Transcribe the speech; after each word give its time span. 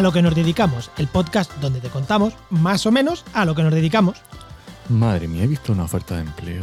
A 0.00 0.02
lo 0.02 0.12
que 0.12 0.22
nos 0.22 0.34
dedicamos, 0.34 0.90
el 0.96 1.08
podcast 1.08 1.52
donde 1.60 1.78
te 1.78 1.90
contamos 1.90 2.32
más 2.48 2.86
o 2.86 2.90
menos 2.90 3.22
a 3.34 3.44
lo 3.44 3.54
que 3.54 3.62
nos 3.62 3.74
dedicamos. 3.74 4.16
Madre 4.88 5.28
mía, 5.28 5.44
he 5.44 5.46
visto 5.46 5.74
una 5.74 5.84
oferta 5.84 6.14
de 6.14 6.22
empleo. 6.22 6.62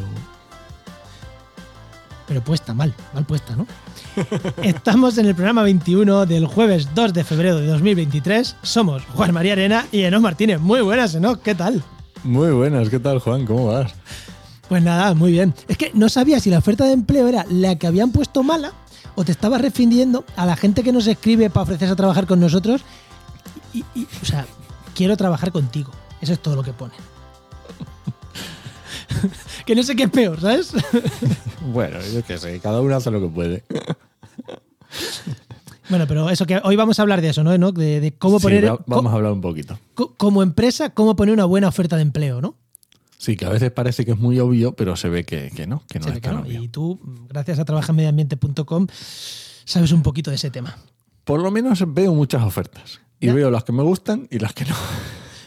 Pero 2.28 2.44
puesta 2.44 2.74
mal, 2.74 2.96
mal 3.14 3.26
puesta, 3.26 3.56
¿no? 3.56 3.68
Estamos 4.64 5.20
en 5.20 5.28
el 5.28 5.36
programa 5.36 5.62
21 5.62 6.26
del 6.26 6.48
jueves 6.48 6.90
2 6.96 7.14
de 7.14 7.24
febrero 7.24 7.58
de 7.58 7.68
2023. 7.68 8.56
Somos 8.64 9.04
Juan 9.14 9.36
María 9.36 9.54
Arena 9.54 9.86
y 9.92 10.02
Enoch 10.02 10.24
Martínez. 10.24 10.60
Muy 10.60 10.82
buenas, 10.82 11.14
Enoch, 11.14 11.40
¿qué 11.44 11.54
tal? 11.54 11.84
Muy 12.24 12.50
buenas, 12.50 12.90
¿qué 12.90 12.98
tal, 12.98 13.20
Juan? 13.20 13.46
¿Cómo 13.46 13.68
vas? 13.68 13.94
Pues 14.68 14.82
nada, 14.82 15.14
muy 15.14 15.32
bien. 15.32 15.54
Es 15.68 15.78
que 15.78 15.92
no 15.94 16.10
sabía 16.10 16.40
si 16.40 16.50
la 16.50 16.58
oferta 16.58 16.86
de 16.86 16.94
empleo 16.94 17.28
era 17.28 17.46
la 17.52 17.76
que 17.76 17.86
habían 17.86 18.12
puesto 18.12 18.42
mala 18.42 18.74
o 19.14 19.24
te 19.24 19.32
estabas 19.32 19.62
refiriendo 19.62 20.26
a 20.36 20.48
la 20.48 20.56
gente 20.56 20.82
que 20.82 20.92
nos 20.92 21.06
escribe 21.06 21.52
para 21.52 21.66
ofrecerse 21.66 21.94
a 21.94 21.96
trabajar 21.96 22.26
con 22.26 22.40
nosotros. 22.40 22.82
Y, 23.78 23.84
y- 24.00 24.08
o 24.22 24.26
sea, 24.26 24.46
quiero 24.96 25.16
trabajar 25.18 25.52
contigo. 25.52 25.92
Eso 26.22 26.34
es 26.34 26.40
todo 26.42 26.56
lo 26.56 26.64
que 26.64 26.74
pone. 26.74 26.94
que 29.66 29.76
no 29.76 29.84
sé 29.84 29.96
qué 29.96 30.04
es 30.04 30.10
peor, 30.10 30.40
¿sabes? 30.42 30.74
Bueno, 31.62 32.00
yo 32.14 32.24
qué 32.24 32.38
sé, 32.38 32.60
cada 32.62 32.80
uno 32.82 32.96
hace 32.96 33.12
lo 33.12 33.20
que 33.20 33.28
puede. 33.28 33.64
bueno, 35.90 36.06
pero 36.08 36.30
eso 36.30 36.46
que 36.46 36.62
hoy 36.64 36.78
vamos 36.78 36.98
a 36.98 37.02
hablar 37.02 37.20
de 37.22 37.30
eso, 37.30 37.44
¿no? 37.44 37.72
De, 37.74 38.00
de 38.00 38.14
cómo 38.14 38.40
poner 38.40 38.70
va- 38.70 38.80
vamos 38.86 39.12
a 39.12 39.16
hablar 39.18 39.34
un 39.34 39.42
poquito. 39.42 39.78
co- 39.94 40.14
como 40.16 40.44
empresa, 40.44 40.92
cómo 40.92 41.16
poner 41.18 41.34
una 41.34 41.44
buena 41.46 41.68
oferta 41.68 41.98
de 41.98 42.04
empleo, 42.04 42.40
¿no? 42.40 42.56
Sí, 43.18 43.36
que 43.36 43.46
a 43.46 43.50
veces 43.50 43.72
parece 43.72 44.06
que 44.06 44.12
es 44.12 44.18
muy 44.18 44.40
obvio, 44.40 44.74
pero 44.76 44.96
se 44.96 45.10
ve 45.10 45.26
que, 45.26 45.52
que 45.54 45.68
no, 45.68 45.84
que 45.90 46.00
no 46.00 46.06
Se 46.06 46.14
es 46.14 46.22
tan 46.22 46.36
no. 46.36 46.42
obvio. 46.44 46.62
Y 46.62 46.70
tú, 46.70 47.00
gracias 47.28 47.60
a 47.60 47.66
trabajarmediambiente.com, 47.66 48.88
sabes 49.66 49.92
un 49.92 50.04
poquito 50.04 50.30
de 50.30 50.36
ese 50.36 50.52
tema. 50.52 50.78
Por 51.26 51.42
lo 51.42 51.52
menos 51.52 51.84
veo 51.94 52.14
muchas 52.14 52.44
ofertas. 52.44 53.02
Y 53.20 53.28
Ya. 53.28 53.34
veo 53.34 53.52
las 53.52 53.64
que 53.64 53.72
me 53.74 53.84
gustan 53.84 54.28
y 54.32 54.40
las 54.40 54.54
que 54.54 54.66
no. 54.66 54.76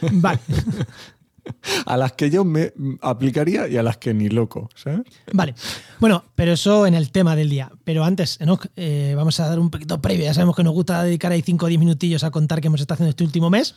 Vale, 0.13 0.39
A 1.85 1.97
las 1.97 2.11
que 2.13 2.29
yo 2.29 2.45
me 2.45 2.71
aplicaría 3.01 3.67
y 3.67 3.75
a 3.75 3.81
las 3.83 3.97
que 3.97 4.13
ni 4.13 4.29
loco, 4.29 4.69
¿sabes? 4.75 5.01
vale. 5.33 5.55
Bueno, 5.99 6.23
pero 6.35 6.53
eso 6.53 6.85
en 6.85 6.93
el 6.93 7.11
tema 7.11 7.35
del 7.35 7.49
día. 7.49 7.71
Pero 7.83 8.03
antes, 8.03 8.37
Enoch, 8.39 8.67
eh, 8.75 9.13
vamos 9.17 9.39
a 9.39 9.47
dar 9.49 9.59
un 9.59 9.71
poquito 9.71 9.99
previo. 10.01 10.23
Ya 10.25 10.33
sabemos 10.35 10.55
que 10.55 10.63
nos 10.63 10.73
gusta 10.73 11.03
dedicar 11.03 11.31
ahí 11.31 11.41
5 11.41 11.65
o 11.65 11.69
10 11.69 11.79
minutillos 11.79 12.23
a 12.23 12.29
contar 12.29 12.61
qué 12.61 12.67
hemos 12.67 12.79
estado 12.79 12.95
haciendo 12.95 13.09
este 13.09 13.23
último 13.23 13.49
mes. 13.49 13.73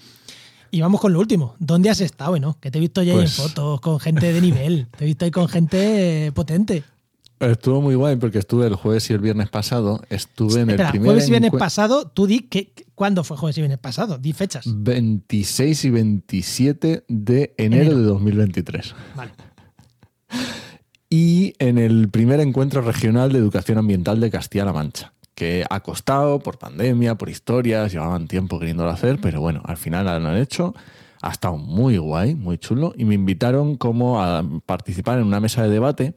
Y 0.70 0.80
vamos 0.82 1.00
con 1.00 1.12
lo 1.14 1.20
último. 1.20 1.54
¿Dónde 1.58 1.88
has 1.88 2.00
estado, 2.02 2.36
Enoch? 2.36 2.58
Que 2.60 2.70
te 2.70 2.78
he 2.78 2.80
visto 2.80 3.02
ya 3.02 3.12
ahí 3.12 3.18
Pues- 3.20 3.38
en 3.38 3.44
fotos 3.48 3.80
con 3.80 3.98
gente 3.98 4.30
de 4.32 4.40
nivel. 4.42 4.88
Te 4.96 5.04
he 5.04 5.06
visto 5.06 5.24
ahí 5.24 5.30
con 5.30 5.48
gente 5.48 6.32
potente. 6.34 6.84
Estuvo 7.50 7.80
muy 7.80 7.94
guay 7.94 8.16
porque 8.16 8.38
estuve 8.38 8.66
el 8.66 8.74
jueves 8.74 9.08
y 9.10 9.12
el 9.12 9.20
viernes 9.20 9.48
pasado. 9.50 10.00
Estuve 10.10 10.60
en 10.62 10.70
el 10.70 10.76
primer 10.88 11.06
jueves 11.08 11.26
y 11.28 11.30
viernes 11.30 11.50
pasado, 11.52 12.06
tú 12.08 12.26
di 12.26 12.40
que, 12.40 12.72
que- 12.72 12.84
¿cuándo 12.94 13.24
fue 13.24 13.36
jueves 13.36 13.56
y 13.58 13.60
viernes 13.60 13.78
pasado? 13.78 14.18
Di 14.18 14.32
fechas. 14.32 14.64
26 14.66 15.84
y 15.84 15.90
27 15.90 17.04
de 17.08 17.54
enero, 17.58 17.82
Enero. 17.82 17.98
de 17.98 18.04
2023. 18.04 18.94
Vale. 19.16 19.32
Y 21.10 21.54
en 21.58 21.78
el 21.78 22.08
primer 22.08 22.40
encuentro 22.40 22.80
regional 22.82 23.32
de 23.32 23.38
educación 23.38 23.78
ambiental 23.78 24.18
de 24.20 24.30
Castilla-La 24.30 24.72
Mancha, 24.72 25.12
que 25.34 25.64
ha 25.68 25.80
costado 25.80 26.40
por 26.40 26.58
pandemia, 26.58 27.16
por 27.16 27.28
historias, 27.28 27.92
llevaban 27.92 28.26
tiempo 28.26 28.58
queriéndolo 28.58 28.90
hacer, 28.90 29.20
pero 29.20 29.40
bueno, 29.40 29.62
al 29.64 29.76
final 29.76 30.06
lo 30.22 30.28
han 30.28 30.36
hecho. 30.36 30.74
Ha 31.22 31.30
estado 31.30 31.56
muy 31.56 31.96
guay, 31.98 32.34
muy 32.34 32.58
chulo, 32.58 32.92
y 32.96 33.04
me 33.04 33.14
invitaron 33.14 33.76
como 33.76 34.22
a 34.22 34.44
participar 34.66 35.18
en 35.18 35.24
una 35.24 35.40
mesa 35.40 35.62
de 35.62 35.70
debate 35.70 36.14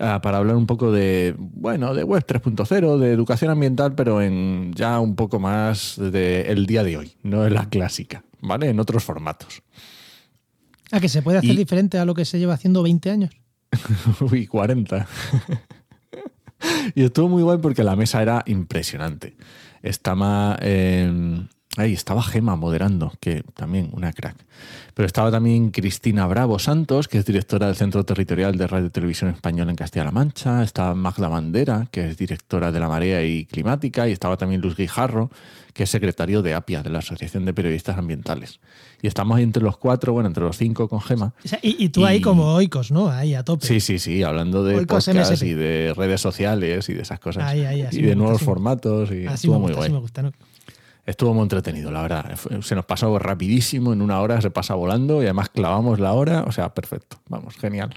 ah, 0.00 0.20
para 0.22 0.38
hablar 0.38 0.56
un 0.56 0.66
poco 0.66 0.90
de, 0.92 1.34
bueno, 1.38 1.94
de 1.94 2.04
Web 2.04 2.24
3.0, 2.26 2.98
de 2.98 3.12
educación 3.12 3.50
ambiental, 3.50 3.94
pero 3.94 4.20
en 4.22 4.72
ya 4.74 4.98
un 5.00 5.14
poco 5.16 5.38
más 5.38 5.96
del 5.98 6.66
día 6.66 6.82
de 6.84 6.96
hoy, 6.96 7.12
no 7.22 7.46
en 7.46 7.54
la 7.54 7.68
clásica, 7.68 8.24
¿vale? 8.40 8.68
En 8.68 8.80
otros 8.80 9.04
formatos. 9.04 9.62
¿A 10.90 11.00
que 11.00 11.08
se 11.08 11.20
puede 11.22 11.38
hacer 11.38 11.50
Y- 11.50 11.56
diferente 11.56 11.98
a 11.98 12.04
lo 12.04 12.14
que 12.14 12.24
se 12.24 12.38
lleva 12.38 12.54
haciendo 12.54 12.82
20 12.82 13.10
años? 13.10 13.30
Uy, 14.32 14.46
40. 14.46 15.06
y 16.94 17.04
estuvo 17.04 17.28
muy 17.28 17.42
guay 17.42 17.58
porque 17.58 17.84
la 17.84 17.96
mesa 17.96 18.22
era 18.22 18.42
impresionante. 18.46 19.36
Estaba, 19.82 20.58
eh, 20.60 21.46
ahí 21.78 21.92
estaba 21.92 22.22
Gema 22.22 22.56
moderando, 22.56 23.12
que 23.20 23.42
también 23.54 23.90
una 23.92 24.12
crack. 24.12 24.36
Pero 24.94 25.06
estaba 25.06 25.30
también 25.30 25.70
Cristina 25.70 26.26
Bravo 26.26 26.58
Santos, 26.58 27.06
que 27.06 27.18
es 27.18 27.24
directora 27.24 27.66
del 27.66 27.76
Centro 27.76 28.04
Territorial 28.04 28.56
de 28.56 28.66
Radio 28.66 28.86
y 28.86 28.90
Televisión 28.90 29.30
Española 29.30 29.70
en 29.70 29.76
Castilla-La 29.76 30.10
Mancha. 30.10 30.62
Estaba 30.62 30.94
Magda 30.94 31.28
Bandera, 31.28 31.86
que 31.90 32.08
es 32.08 32.18
directora 32.18 32.72
de 32.72 32.80
La 32.80 32.88
Marea 32.88 33.24
y 33.24 33.44
Climática. 33.44 34.08
Y 34.08 34.12
estaba 34.12 34.36
también 34.36 34.60
Luz 34.60 34.76
Guijarro, 34.76 35.30
que 35.72 35.84
es 35.84 35.90
secretario 35.90 36.42
de 36.42 36.54
APIA, 36.54 36.82
de 36.82 36.90
la 36.90 36.98
Asociación 36.98 37.44
de 37.44 37.54
Periodistas 37.54 37.96
Ambientales. 37.96 38.58
Y 39.00 39.06
estamos 39.06 39.36
ahí 39.36 39.44
entre 39.44 39.62
los 39.62 39.76
cuatro, 39.76 40.12
bueno, 40.12 40.26
entre 40.26 40.42
los 40.42 40.56
cinco 40.56 40.88
con 40.88 41.00
Gema. 41.00 41.32
O 41.44 41.48
sea, 41.48 41.60
y, 41.62 41.84
y 41.84 41.90
tú 41.90 42.04
ahí 42.04 42.20
como 42.20 42.54
oicos, 42.54 42.90
¿no? 42.90 43.08
Ahí 43.08 43.34
a 43.34 43.44
tope. 43.44 43.64
Sí, 43.64 43.78
sí, 43.78 44.00
sí, 44.00 44.24
hablando 44.24 44.64
de 44.64 44.74
Oikos 44.74 45.06
podcast 45.06 45.32
MSP. 45.32 45.46
y 45.46 45.54
de 45.54 45.94
redes 45.96 46.20
sociales 46.20 46.88
y 46.88 46.94
de 46.94 47.02
esas 47.02 47.20
cosas. 47.20 47.44
Ahí, 47.44 47.64
ahí, 47.64 47.82
así 47.82 48.00
y 48.00 48.02
de 48.02 48.16
nuevos 48.16 48.42
formatos 48.42 49.12
y 49.12 49.26
así 49.26 49.34
estuvo 49.46 49.54
me 49.54 49.60
muy 49.60 49.68
gusta, 49.68 49.82
así 49.82 49.90
guay. 49.90 49.92
me 49.92 50.00
gusta, 50.00 50.22
¿no? 50.22 50.32
Estuvo 51.08 51.32
muy 51.32 51.44
entretenido, 51.44 51.90
la 51.90 52.02
verdad. 52.02 52.38
Se 52.60 52.74
nos 52.74 52.84
pasó 52.84 53.18
rapidísimo, 53.18 53.94
en 53.94 54.02
una 54.02 54.20
hora 54.20 54.42
se 54.42 54.50
pasa 54.50 54.74
volando 54.74 55.22
y 55.22 55.24
además 55.24 55.48
clavamos 55.48 55.98
la 56.00 56.12
hora, 56.12 56.42
o 56.42 56.52
sea, 56.52 56.74
perfecto. 56.74 57.16
Vamos, 57.30 57.56
genial. 57.56 57.94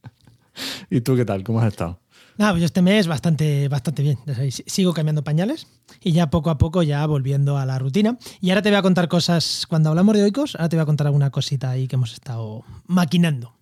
¿Y 0.90 1.02
tú 1.02 1.14
qué 1.14 1.26
tal? 1.26 1.44
¿Cómo 1.44 1.60
has 1.60 1.66
estado? 1.66 2.00
Nada, 2.38 2.52
pues 2.52 2.62
yo 2.62 2.64
este 2.64 2.80
mes 2.80 3.06
bastante, 3.06 3.68
bastante 3.68 4.02
bien. 4.02 4.18
Ya 4.24 4.34
sabéis, 4.34 4.64
Sigo 4.66 4.94
cambiando 4.94 5.22
pañales 5.22 5.66
y 6.00 6.12
ya 6.12 6.30
poco 6.30 6.48
a 6.48 6.56
poco 6.56 6.82
ya 6.82 7.04
volviendo 7.04 7.58
a 7.58 7.66
la 7.66 7.78
rutina. 7.78 8.16
Y 8.40 8.48
ahora 8.48 8.62
te 8.62 8.70
voy 8.70 8.78
a 8.78 8.82
contar 8.82 9.08
cosas, 9.08 9.66
cuando 9.68 9.90
hablamos 9.90 10.16
de 10.16 10.22
oicos, 10.22 10.54
ahora 10.54 10.70
te 10.70 10.76
voy 10.76 10.84
a 10.84 10.86
contar 10.86 11.08
alguna 11.08 11.28
cosita 11.28 11.68
ahí 11.68 11.86
que 11.86 11.96
hemos 11.96 12.14
estado 12.14 12.64
maquinando. 12.86 13.52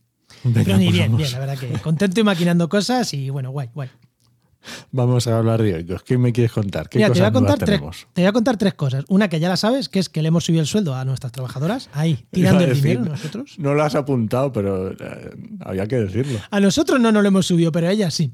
Venga, 0.44 0.62
Pero 0.64 0.78
ni 0.78 0.84
pues 0.84 0.97
bien, 0.97 1.16
bien, 1.16 1.32
la 1.32 1.41
verdad 1.41 1.59
que 1.59 1.72
contento 1.80 2.20
y 2.20 2.22
maquinando 2.22 2.69
cosas 2.69 3.12
y 3.14 3.30
bueno, 3.30 3.50
guay, 3.50 3.69
guay. 3.75 3.91
Vamos 4.92 5.26
a 5.26 5.38
hablar 5.38 5.62
de. 5.62 5.84
¿Qué 6.04 6.19
me 6.19 6.32
quieres 6.32 6.53
contar? 6.53 6.88
¿Qué 6.88 6.98
Mira, 6.98 7.10
te 7.12 7.20
voy, 7.20 7.28
a 7.28 7.32
cosas 7.32 7.48
contar 7.48 7.66
tres, 7.66 7.81
te 8.12 8.22
voy 8.22 8.28
a 8.28 8.32
contar 8.32 8.56
tres 8.56 8.75
cosas. 8.75 9.04
Una 9.08 9.28
que 9.28 9.41
ya 9.41 9.48
la 9.48 9.56
sabes, 9.56 9.88
que 9.88 9.98
es 9.98 10.08
que 10.08 10.22
le 10.22 10.28
hemos 10.28 10.44
subido 10.44 10.60
el 10.60 10.66
sueldo 10.66 10.94
a 10.94 11.04
nuestras 11.04 11.32
trabajadoras, 11.32 11.88
ahí, 11.92 12.25
tirando 12.31 12.64
el 12.64 12.75
dinero 12.75 13.04
nosotros. 13.04 13.54
No 13.59 13.75
lo 13.75 13.82
has 13.82 13.94
apuntado, 13.94 14.53
pero 14.53 14.92
eh, 14.92 15.30
había 15.60 15.86
que 15.86 15.97
decirlo. 15.97 16.38
A 16.50 16.60
nosotros 16.60 17.00
no 17.00 17.12
nos 17.12 17.22
lo 17.22 17.28
hemos 17.28 17.47
subido, 17.47 17.72
pero 17.72 17.88
a 17.88 17.92
ellas 17.92 18.14
sí. 18.14 18.32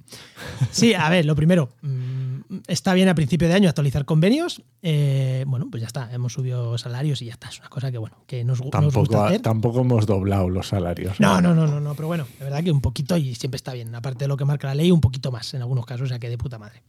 Sí, 0.70 0.94
a 0.94 1.08
ver, 1.10 1.24
lo 1.24 1.36
primero, 1.36 1.70
mm, 1.82 2.15
está 2.66 2.94
bien 2.94 3.08
a 3.08 3.14
principio 3.14 3.48
de 3.48 3.54
año 3.54 3.68
actualizar 3.68 4.04
convenios. 4.04 4.62
Eh, 4.82 5.44
bueno, 5.46 5.68
pues 5.70 5.80
ya 5.80 5.86
está, 5.86 6.12
hemos 6.12 6.32
subido 6.32 6.78
salarios 6.78 7.22
y 7.22 7.26
ya 7.26 7.32
está. 7.32 7.48
Es 7.48 7.58
una 7.58 7.68
cosa 7.68 7.90
que, 7.90 7.98
bueno, 7.98 8.16
que 8.26 8.44
nos, 8.44 8.60
nos 8.60 8.66
gusta 8.66 8.80
Tampoco, 8.80 9.22
hacer. 9.22 9.42
tampoco 9.42 9.80
hemos 9.80 10.06
doblado 10.06 10.48
los 10.48 10.68
salarios. 10.68 11.18
No, 11.20 11.40
no, 11.40 11.54
no, 11.54 11.66
no, 11.66 11.80
no, 11.80 11.94
pero 11.94 12.08
bueno, 12.08 12.26
de 12.38 12.44
verdad 12.44 12.62
que 12.62 12.70
un 12.70 12.80
poquito 12.80 13.16
y 13.16 13.34
siempre 13.34 13.56
está 13.56 13.72
bien. 13.72 13.94
Aparte 13.94 14.24
de 14.24 14.28
lo 14.28 14.36
que 14.36 14.44
marca 14.44 14.68
la 14.68 14.74
ley, 14.74 14.90
un 14.90 15.00
poquito 15.00 15.30
más 15.32 15.52
en 15.54 15.62
algunos 15.62 15.86
casos, 15.86 16.06
o 16.06 16.08
sea 16.08 16.18
que 16.18 16.28
de 16.28 16.38
puta 16.38 16.58
madre. 16.58 16.82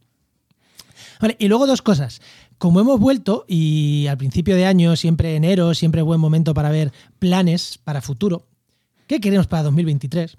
Vale, 1.20 1.36
y 1.40 1.48
luego 1.48 1.66
dos 1.66 1.82
cosas. 1.82 2.22
Como 2.58 2.80
hemos 2.80 3.00
vuelto 3.00 3.46
y 3.48 4.08
al 4.08 4.18
principio 4.18 4.56
de 4.56 4.66
año, 4.66 4.96
siempre 4.96 5.36
enero, 5.36 5.74
siempre 5.74 6.02
buen 6.02 6.20
momento 6.20 6.54
para 6.54 6.70
ver 6.70 6.92
planes 7.20 7.80
para 7.84 8.02
futuro. 8.02 8.46
¿Qué 9.08 9.22
queremos 9.22 9.48
para 9.48 9.64
2023? 9.64 10.36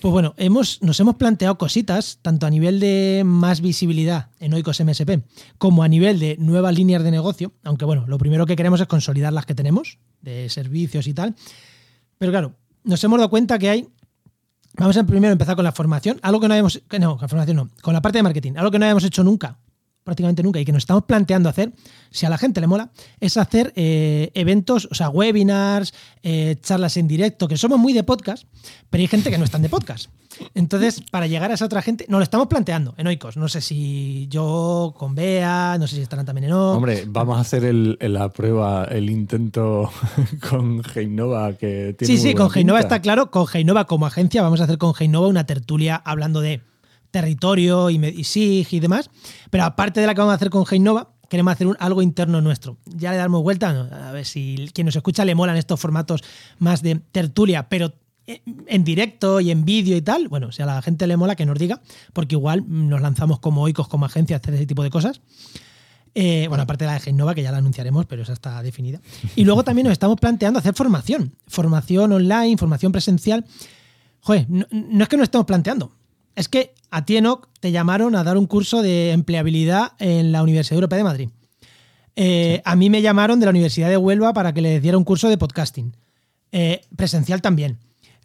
Pues 0.00 0.12
bueno, 0.12 0.34
hemos, 0.36 0.82
nos 0.82 0.98
hemos 0.98 1.14
planteado 1.14 1.56
cositas, 1.56 2.18
tanto 2.20 2.46
a 2.46 2.50
nivel 2.50 2.80
de 2.80 3.22
más 3.24 3.60
visibilidad 3.60 4.28
en 4.40 4.52
Oikos 4.54 4.80
MSP, 4.80 5.22
como 5.56 5.84
a 5.84 5.88
nivel 5.88 6.18
de 6.18 6.36
nuevas 6.40 6.74
líneas 6.74 7.04
de 7.04 7.12
negocio, 7.12 7.52
aunque 7.62 7.84
bueno, 7.84 8.04
lo 8.08 8.18
primero 8.18 8.44
que 8.44 8.56
queremos 8.56 8.80
es 8.80 8.88
consolidar 8.88 9.32
las 9.32 9.46
que 9.46 9.54
tenemos, 9.54 9.98
de 10.20 10.48
servicios 10.48 11.06
y 11.06 11.14
tal. 11.14 11.36
Pero 12.18 12.32
claro, 12.32 12.56
nos 12.82 13.02
hemos 13.04 13.18
dado 13.18 13.30
cuenta 13.30 13.56
que 13.56 13.70
hay. 13.70 13.88
Vamos 14.76 14.96
a 14.96 15.04
primero 15.04 15.32
empezar 15.32 15.54
con 15.54 15.64
la 15.64 15.72
formación, 15.72 16.18
algo 16.22 16.40
que 16.40 16.48
no 16.48 16.54
habíamos. 16.54 16.82
No, 16.98 17.12
con 17.12 17.22
la 17.22 17.28
formación 17.28 17.56
no, 17.56 17.70
con 17.82 17.94
la 17.94 18.02
parte 18.02 18.18
de 18.18 18.24
marketing, 18.24 18.54
algo 18.56 18.72
que 18.72 18.80
no 18.80 18.84
habíamos 18.84 19.04
hecho 19.04 19.22
nunca, 19.22 19.58
prácticamente 20.04 20.42
nunca, 20.42 20.58
y 20.60 20.64
que 20.64 20.72
nos 20.72 20.82
estamos 20.82 21.04
planteando 21.04 21.48
hacer, 21.48 21.72
si 22.10 22.26
a 22.26 22.30
la 22.30 22.38
gente 22.38 22.60
le 22.60 22.66
mola, 22.66 22.90
es 23.20 23.36
hacer 23.36 23.72
eh, 23.76 24.30
eventos, 24.34 24.88
o 24.90 24.94
sea, 24.94 25.08
webinars, 25.10 25.94
eh, 26.22 26.56
charlas 26.62 26.96
en 26.96 27.06
directo, 27.08 27.46
que 27.48 27.56
somos 27.56 27.78
muy 27.78 27.92
de 27.92 28.02
podcast, 28.02 28.44
pero 28.90 29.00
hay 29.00 29.06
gente 29.08 29.30
que 29.30 29.38
no 29.38 29.44
están 29.44 29.62
de 29.62 29.68
podcast. 29.68 30.10
Entonces, 30.54 31.02
para 31.10 31.26
llegar 31.26 31.50
a 31.50 31.54
esa 31.54 31.66
otra 31.66 31.82
gente, 31.82 32.06
nos 32.08 32.18
lo 32.18 32.24
estamos 32.24 32.46
planteando 32.48 32.94
en 32.96 33.06
Oikos. 33.06 33.36
No 33.36 33.48
sé 33.48 33.60
si 33.60 34.26
yo 34.30 34.94
con 34.96 35.14
Bea, 35.14 35.76
no 35.78 35.86
sé 35.86 35.96
si 35.96 36.02
estarán 36.02 36.24
también 36.24 36.46
en 36.46 36.52
O. 36.54 36.72
Hombre, 36.72 37.04
vamos 37.06 37.36
a 37.36 37.40
hacer 37.42 37.64
el- 37.64 37.98
la 38.00 38.30
prueba, 38.30 38.84
el 38.84 39.10
intento 39.10 39.90
con 40.50 40.82
Heinova 40.94 41.52
que 41.52 41.94
tiene 41.98 42.06
Sí, 42.06 42.12
muy 42.14 42.16
sí, 42.16 42.32
buena 42.34 42.48
con 42.48 42.58
Heinova 42.58 42.78
pinta. 42.80 42.94
está 42.96 43.02
claro. 43.02 43.30
Con 43.30 43.46
Heinova 43.52 43.86
como 43.86 44.06
agencia 44.06 44.40
vamos 44.42 44.60
a 44.60 44.64
hacer 44.64 44.78
con 44.78 44.94
Heinova 44.98 45.28
una 45.28 45.44
tertulia 45.44 45.96
hablando 45.96 46.40
de 46.40 46.62
territorio 47.12 47.88
y, 47.90 48.04
y 48.04 48.24
SIG 48.24 48.66
y 48.72 48.80
demás. 48.80 49.08
Pero 49.50 49.62
aparte 49.64 50.00
de 50.00 50.08
la 50.08 50.14
que 50.14 50.20
vamos 50.20 50.32
a 50.32 50.36
hacer 50.36 50.50
con 50.50 50.64
Heinova, 50.68 51.14
queremos 51.28 51.52
hacer 51.52 51.68
un- 51.68 51.76
algo 51.78 52.02
interno 52.02 52.40
nuestro. 52.40 52.78
Ya 52.86 53.12
le 53.12 53.18
damos 53.18 53.42
vuelta, 53.44 54.08
a 54.08 54.10
ver 54.10 54.24
si 54.26 54.68
quien 54.74 54.86
nos 54.86 54.96
escucha 54.96 55.24
le 55.24 55.36
molan 55.36 55.56
estos 55.56 55.78
formatos 55.78 56.22
más 56.58 56.82
de 56.82 56.96
tertulia, 56.96 57.68
pero 57.68 57.94
eh, 58.26 58.42
en 58.66 58.84
directo 58.84 59.40
y 59.40 59.50
en 59.50 59.64
vídeo 59.64 59.96
y 59.96 60.02
tal. 60.02 60.28
Bueno, 60.28 60.52
si 60.52 60.62
a 60.62 60.66
la 60.66 60.82
gente 60.82 61.06
le 61.06 61.16
mola, 61.16 61.34
que 61.36 61.46
nos 61.46 61.58
diga, 61.58 61.80
porque 62.12 62.34
igual 62.34 62.64
nos 62.66 63.00
lanzamos 63.00 63.38
como 63.40 63.62
oicos, 63.62 63.88
como 63.88 64.04
agencia, 64.06 64.36
hacer 64.36 64.54
ese 64.54 64.66
tipo 64.66 64.82
de 64.82 64.90
cosas. 64.90 65.20
Eh, 66.14 66.44
bueno, 66.48 66.64
aparte 66.64 66.84
de 66.84 66.88
la 66.88 66.94
de 66.94 67.00
Genova, 67.00 67.34
que 67.34 67.42
ya 67.42 67.50
la 67.50 67.58
anunciaremos, 67.58 68.04
pero 68.04 68.22
esa 68.22 68.34
está 68.34 68.62
definida. 68.62 69.00
Y 69.34 69.44
luego 69.44 69.64
también 69.64 69.86
nos 69.86 69.92
estamos 69.92 70.18
planteando 70.20 70.58
hacer 70.58 70.74
formación. 70.74 71.34
Formación 71.46 72.12
online, 72.12 72.58
formación 72.58 72.92
presencial. 72.92 73.46
Joder, 74.20 74.44
no, 74.50 74.66
no 74.70 75.02
es 75.02 75.08
que 75.08 75.16
nos 75.16 75.24
estemos 75.24 75.46
planteando. 75.46 75.92
Es 76.34 76.48
que 76.48 76.74
a 76.90 77.04
ti, 77.04 77.16
Enoch, 77.16 77.48
te 77.60 77.72
llamaron 77.72 78.14
a 78.16 78.24
dar 78.24 78.36
un 78.36 78.46
curso 78.46 78.82
de 78.82 79.12
empleabilidad 79.12 79.92
en 79.98 80.32
la 80.32 80.42
Universidad 80.42 80.76
Europea 80.76 80.98
de 80.98 81.04
Madrid. 81.04 81.28
Eh, 82.16 82.60
A 82.64 82.76
mí 82.76 82.90
me 82.90 83.02
llamaron 83.02 83.40
de 83.40 83.46
la 83.46 83.50
Universidad 83.50 83.88
de 83.88 83.96
Huelva 83.96 84.32
para 84.32 84.52
que 84.52 84.60
les 84.60 84.82
diera 84.82 84.98
un 84.98 85.04
curso 85.04 85.28
de 85.28 85.38
podcasting. 85.38 85.96
Eh, 86.52 86.82
presencial 86.96 87.40
también. 87.40 87.78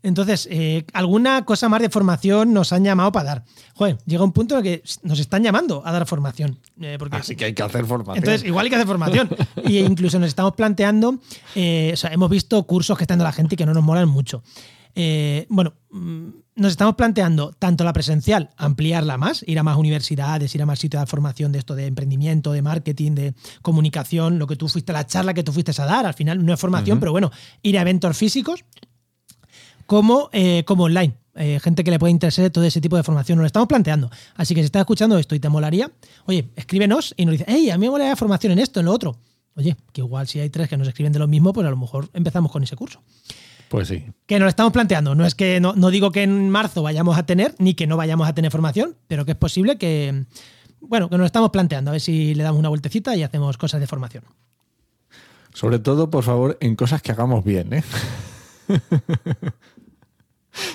Entonces, 0.04 0.48
eh, 0.51 0.86
alguna 0.94 1.44
cosa 1.45 1.69
más 1.69 1.81
de 1.81 1.89
formación 1.89 2.54
nos 2.54 2.71
han 2.71 2.83
llamado 2.83 3.12
para 3.12 3.25
dar. 3.25 3.44
Joder, 3.74 3.98
llega 4.06 4.24
un 4.24 4.31
punto 4.31 4.57
en 4.57 4.59
el 4.59 4.63
que 4.63 4.83
nos 5.04 5.19
están 5.19 5.44
llamando 5.44 5.81
a 5.86 5.92
dar 5.92 6.06
formación. 6.06 6.59
eh, 6.81 6.98
porque 7.00 7.15
Así 7.18 7.36
que 7.36 7.45
hay 7.45 7.54
que 7.54 7.63
hacer 7.63 7.86
formación. 7.86 8.18
entonces, 8.18 8.45
igual 8.48 8.65
hay 8.65 8.69
que 8.69 8.75
hacer 8.75 8.88
formación. 8.88 9.30
y 9.65 9.77
incluso 9.92 10.19
nos 10.19 10.27
estamos 10.27 10.54
planteando, 10.54 11.19
eh, 11.56 11.92
o 11.94 11.98
sea, 11.98 12.12
hemos 12.13 12.30
visto 12.30 12.62
cursos 12.63 12.98
que 12.98 13.06
está 13.06 13.13
dando 13.13 13.24
la 13.25 13.31
gente 13.31 13.56
y 13.56 13.57
que 13.57 13.65
no 13.65 13.74
nos 13.74 13.83
molan 13.83 14.07
mucho. 14.07 14.44
Bueno, 15.50 15.74
mm, 15.92 16.30
nos 16.57 16.71
estamos 16.71 16.95
planteando 16.95 17.54
tanto 17.57 17.83
la 17.83 17.94
presencial, 17.94 18.50
ampliarla 18.57 19.18
más, 19.18 19.44
ir 19.48 19.59
a 19.59 19.63
más 19.63 19.77
universidades, 19.77 20.54
ir 20.56 20.62
a 20.62 20.65
más 20.65 20.80
sitios 20.80 21.01
de 21.01 21.06
formación 21.06 21.51
de 21.51 21.59
esto 21.59 21.75
de 21.75 21.86
emprendimiento, 21.86 22.51
de 22.51 22.62
marketing, 22.62 23.12
de 23.12 23.33
comunicación, 23.62 24.39
lo 24.39 24.48
que 24.48 24.56
tú 24.56 24.68
fuiste, 24.68 24.92
la 24.92 25.06
charla 25.06 25.33
que 25.33 25.44
tú 25.44 25.54
fuiste 25.54 25.71
a 25.80 25.86
dar, 25.86 26.06
al 26.06 26.15
final 26.15 26.44
no 26.44 26.54
es 26.54 26.59
formación, 26.59 27.00
pero 27.00 27.12
bueno, 27.12 27.31
ir 27.62 27.77
a 27.77 27.81
eventos 27.81 28.18
físicos 28.18 28.65
como, 29.86 30.30
eh, 30.33 30.63
como 30.65 30.86
online. 30.86 31.15
Eh, 31.36 31.59
gente 31.62 31.83
que 31.83 31.92
le 31.92 32.00
puede 32.00 32.09
interesar 32.09 32.50
todo 32.50 32.63
ese 32.63 32.81
tipo 32.81 32.98
de 32.98 33.04
formación. 33.04 33.38
Nos 33.38 33.44
lo 33.44 33.48
estamos 33.48 33.68
planteando. 33.68 34.09
Así 34.36 34.56
que 34.56 34.62
si 34.62 34.65
estás 34.65 34.80
escuchando 34.80 35.19
esto 35.19 35.36
y 35.36 35.39
te 35.39 35.50
molaría, 35.50 35.92
oye, 36.25 36.50
escríbenos 36.56 37.13
y 37.15 37.25
nos 37.25 37.33
dice, 37.33 37.45
hey, 37.48 37.69
a 37.69 37.77
mí 37.77 37.86
me 37.86 37.92
molaría 37.92 38.15
formación 38.15 38.54
en 38.54 38.59
esto, 38.59 38.80
en 38.80 38.88
lo 38.88 38.94
otro. 38.94 39.19
Oye, 39.56 39.75
que 39.94 40.01
igual 40.01 40.27
si 40.27 40.39
hay 40.39 40.50
tres 40.50 40.68
que 40.68 40.77
nos 40.77 40.88
escriben 40.88 41.13
de 41.13 41.19
lo 41.19 41.27
mismo, 41.27 41.54
pues 41.54 41.68
a 41.68 41.69
lo 41.69 41.77
mejor 41.77 42.09
empezamos 42.13 42.51
con 42.51 42.63
ese 42.63 42.75
curso. 42.75 43.01
Pues 43.69 43.88
sí. 43.88 44.06
Que 44.25 44.36
nos 44.40 44.46
lo 44.46 44.50
estamos 44.50 44.74
planteando. 44.74 45.16
No 45.16 45.25
es 45.25 45.36
que 45.36 45.60
no, 45.60 45.74
no 45.75 45.90
digo 45.90 46.12
que 46.12 46.24
en 46.24 46.50
marzo 46.50 46.84
vayamos 46.84 47.18
a 47.18 47.25
tener, 47.25 47.56
ni 47.60 47.74
que 47.74 47.88
no 47.88 47.98
vayamos 47.98 48.28
a 48.28 48.34
tener 48.34 48.52
formación, 48.52 48.96
pero 49.08 49.25
que 49.25 49.31
es 49.31 49.38
posible 49.38 49.78
que, 49.78 50.25
bueno, 50.80 51.10
que 51.10 51.16
nos 51.16 51.22
lo 51.22 51.25
estamos 51.25 51.50
planteando. 51.52 51.92
A 51.92 51.94
ver 51.94 52.02
si 52.02 52.34
le 52.34 52.44
damos 52.44 52.60
una 52.60 52.69
vueltecita 52.69 53.16
y 53.16 53.24
hacemos 53.24 53.58
cosas 53.58 53.80
de 53.80 53.88
formación. 53.88 54.24
Sobre 55.54 55.80
todo, 55.80 56.10
por 56.10 56.24
favor, 56.24 56.58
en 56.62 56.75
cosas 56.75 57.02
que 57.02 57.12
hagamos 57.12 57.44
bien, 57.44 57.74
¿eh? 57.74 57.84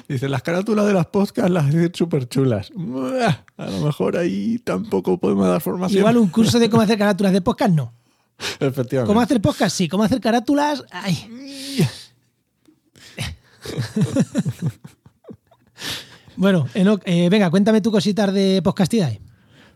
Dice, 0.08 0.28
las 0.28 0.42
carátulas 0.42 0.86
de 0.86 0.92
las 0.92 1.06
podcasts 1.06 1.50
las 1.50 1.66
hacen 1.66 1.92
súper 1.94 2.28
chulas. 2.28 2.70
A 3.56 3.66
lo 3.66 3.80
mejor 3.80 4.16
ahí 4.16 4.58
tampoco 4.58 5.18
podemos 5.18 5.48
dar 5.48 5.60
formación. 5.60 5.98
Igual 5.98 6.16
un 6.18 6.28
curso 6.28 6.58
de 6.58 6.70
cómo 6.70 6.82
hacer 6.82 6.98
carátulas 6.98 7.32
de 7.32 7.40
podcast, 7.40 7.72
no. 7.72 7.92
Efectivamente. 8.60 9.06
¿Cómo 9.06 9.20
hacer 9.20 9.40
podcast? 9.40 9.76
Sí. 9.76 9.88
¿Cómo 9.88 10.04
hacer 10.04 10.20
carátulas? 10.20 10.84
Ay. 10.90 11.78
bueno, 16.36 16.66
Enoch, 16.74 17.02
eh, 17.04 17.28
venga, 17.28 17.50
cuéntame 17.50 17.80
tu 17.80 17.90
cositas 17.90 18.32
de 18.32 18.62
Podcastidae. 18.62 19.20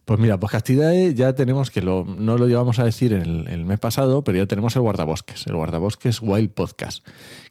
Pues 0.04 0.20
mira, 0.20 0.38
Podcastidae 0.38 1.14
ya 1.14 1.34
tenemos 1.34 1.70
que 1.70 1.82
lo, 1.82 2.04
no 2.04 2.38
lo 2.38 2.46
llevamos 2.46 2.78
a 2.78 2.84
decir 2.84 3.12
el, 3.12 3.48
el 3.48 3.64
mes 3.64 3.80
pasado, 3.80 4.22
pero 4.22 4.38
ya 4.38 4.46
tenemos 4.46 4.76
el 4.76 4.82
guardabosques, 4.82 5.46
el 5.48 5.56
guardabosques 5.56 6.20
Wild 6.22 6.50
Podcast, 6.50 7.04